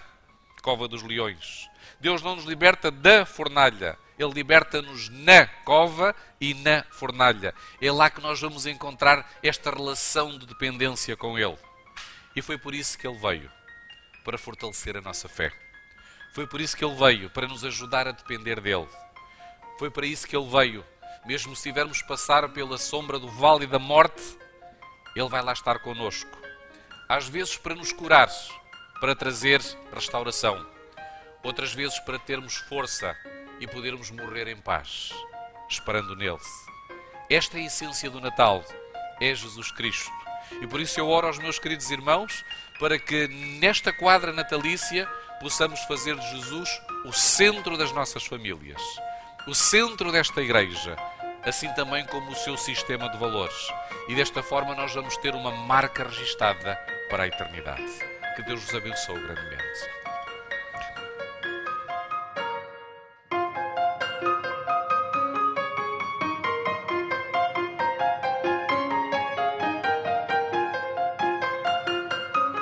cova 0.61 0.87
dos 0.87 1.01
leões. 1.01 1.69
Deus 1.99 2.21
não 2.21 2.35
nos 2.35 2.45
liberta 2.45 2.91
da 2.91 3.25
fornalha. 3.25 3.97
Ele 4.19 4.33
liberta-nos 4.33 5.09
na 5.09 5.45
cova 5.45 6.15
e 6.41 6.53
na 6.55 6.83
fornalha. 6.91 7.53
É 7.81 7.91
lá 7.91 8.09
que 8.09 8.21
nós 8.21 8.41
vamos 8.41 8.65
encontrar 8.65 9.37
esta 9.43 9.69
relação 9.69 10.37
de 10.37 10.45
dependência 10.45 11.15
com 11.15 11.37
Ele. 11.37 11.57
E 12.35 12.41
foi 12.41 12.57
por 12.57 12.73
isso 12.73 12.97
que 12.97 13.07
Ele 13.07 13.17
veio 13.17 13.51
para 14.23 14.37
fortalecer 14.37 14.97
a 14.97 15.01
nossa 15.01 15.29
fé. 15.29 15.66
Foi 16.37 16.45
por 16.45 16.61
isso 16.61 16.77
que 16.77 16.85
Ele 16.85 16.93
veio, 16.93 17.31
para 17.31 17.47
nos 17.47 17.65
ajudar 17.65 18.07
a 18.07 18.11
depender 18.11 18.61
dEle. 18.61 18.87
Foi 19.79 19.89
para 19.89 20.05
isso 20.05 20.27
que 20.27 20.37
Ele 20.37 20.47
veio. 20.47 20.85
Mesmo 21.25 21.55
se 21.55 21.63
tivermos 21.63 22.03
passar 22.03 22.47
pela 22.49 22.77
sombra 22.77 23.17
do 23.17 23.27
vale 23.27 23.65
da 23.65 23.79
morte, 23.79 24.37
Ele 25.15 25.27
vai 25.29 25.41
lá 25.41 25.51
estar 25.51 25.79
conosco. 25.79 26.29
Às 27.09 27.27
vezes 27.27 27.57
para 27.57 27.73
nos 27.73 27.91
curar, 27.91 28.29
para 29.01 29.15
trazer 29.15 29.59
restauração. 29.91 30.63
Outras 31.41 31.73
vezes 31.73 31.97
para 32.01 32.19
termos 32.19 32.55
força 32.55 33.17
e 33.59 33.65
podermos 33.65 34.11
morrer 34.11 34.47
em 34.47 34.57
paz, 34.57 35.11
esperando 35.67 36.15
nele. 36.15 36.37
Esta 37.31 37.57
é 37.57 37.61
a 37.61 37.65
essência 37.65 38.11
do 38.11 38.21
Natal, 38.21 38.63
é 39.19 39.33
Jesus 39.33 39.71
Cristo. 39.71 40.11
E 40.61 40.67
por 40.67 40.79
isso 40.79 40.99
eu 40.99 41.09
oro 41.09 41.25
aos 41.25 41.39
meus 41.39 41.57
queridos 41.57 41.89
irmãos 41.89 42.45
para 42.79 42.99
que 42.99 43.27
nesta 43.59 43.91
quadra 43.91 44.31
natalícia 44.31 45.09
possamos 45.39 45.79
fazer 45.81 46.15
de 46.15 46.29
Jesus 46.31 46.81
o 47.05 47.13
centro 47.13 47.77
das 47.77 47.91
nossas 47.91 48.25
famílias, 48.25 48.81
o 49.47 49.53
centro 49.53 50.11
desta 50.11 50.41
igreja, 50.41 50.95
assim 51.43 51.71
também 51.73 52.05
como 52.05 52.31
o 52.31 52.35
seu 52.35 52.57
sistema 52.57 53.09
de 53.09 53.17
valores. 53.17 53.67
E 54.07 54.15
desta 54.15 54.41
forma 54.41 54.75
nós 54.75 54.93
vamos 54.93 55.15
ter 55.17 55.33
uma 55.33 55.51
marca 55.51 56.03
registada 56.03 56.75
para 57.09 57.23
a 57.23 57.27
eternidade. 57.27 57.85
Que 58.35 58.43
Deus 58.43 58.63
vos 58.63 58.75
abençoe 58.75 59.19
grandemente. 59.19 59.96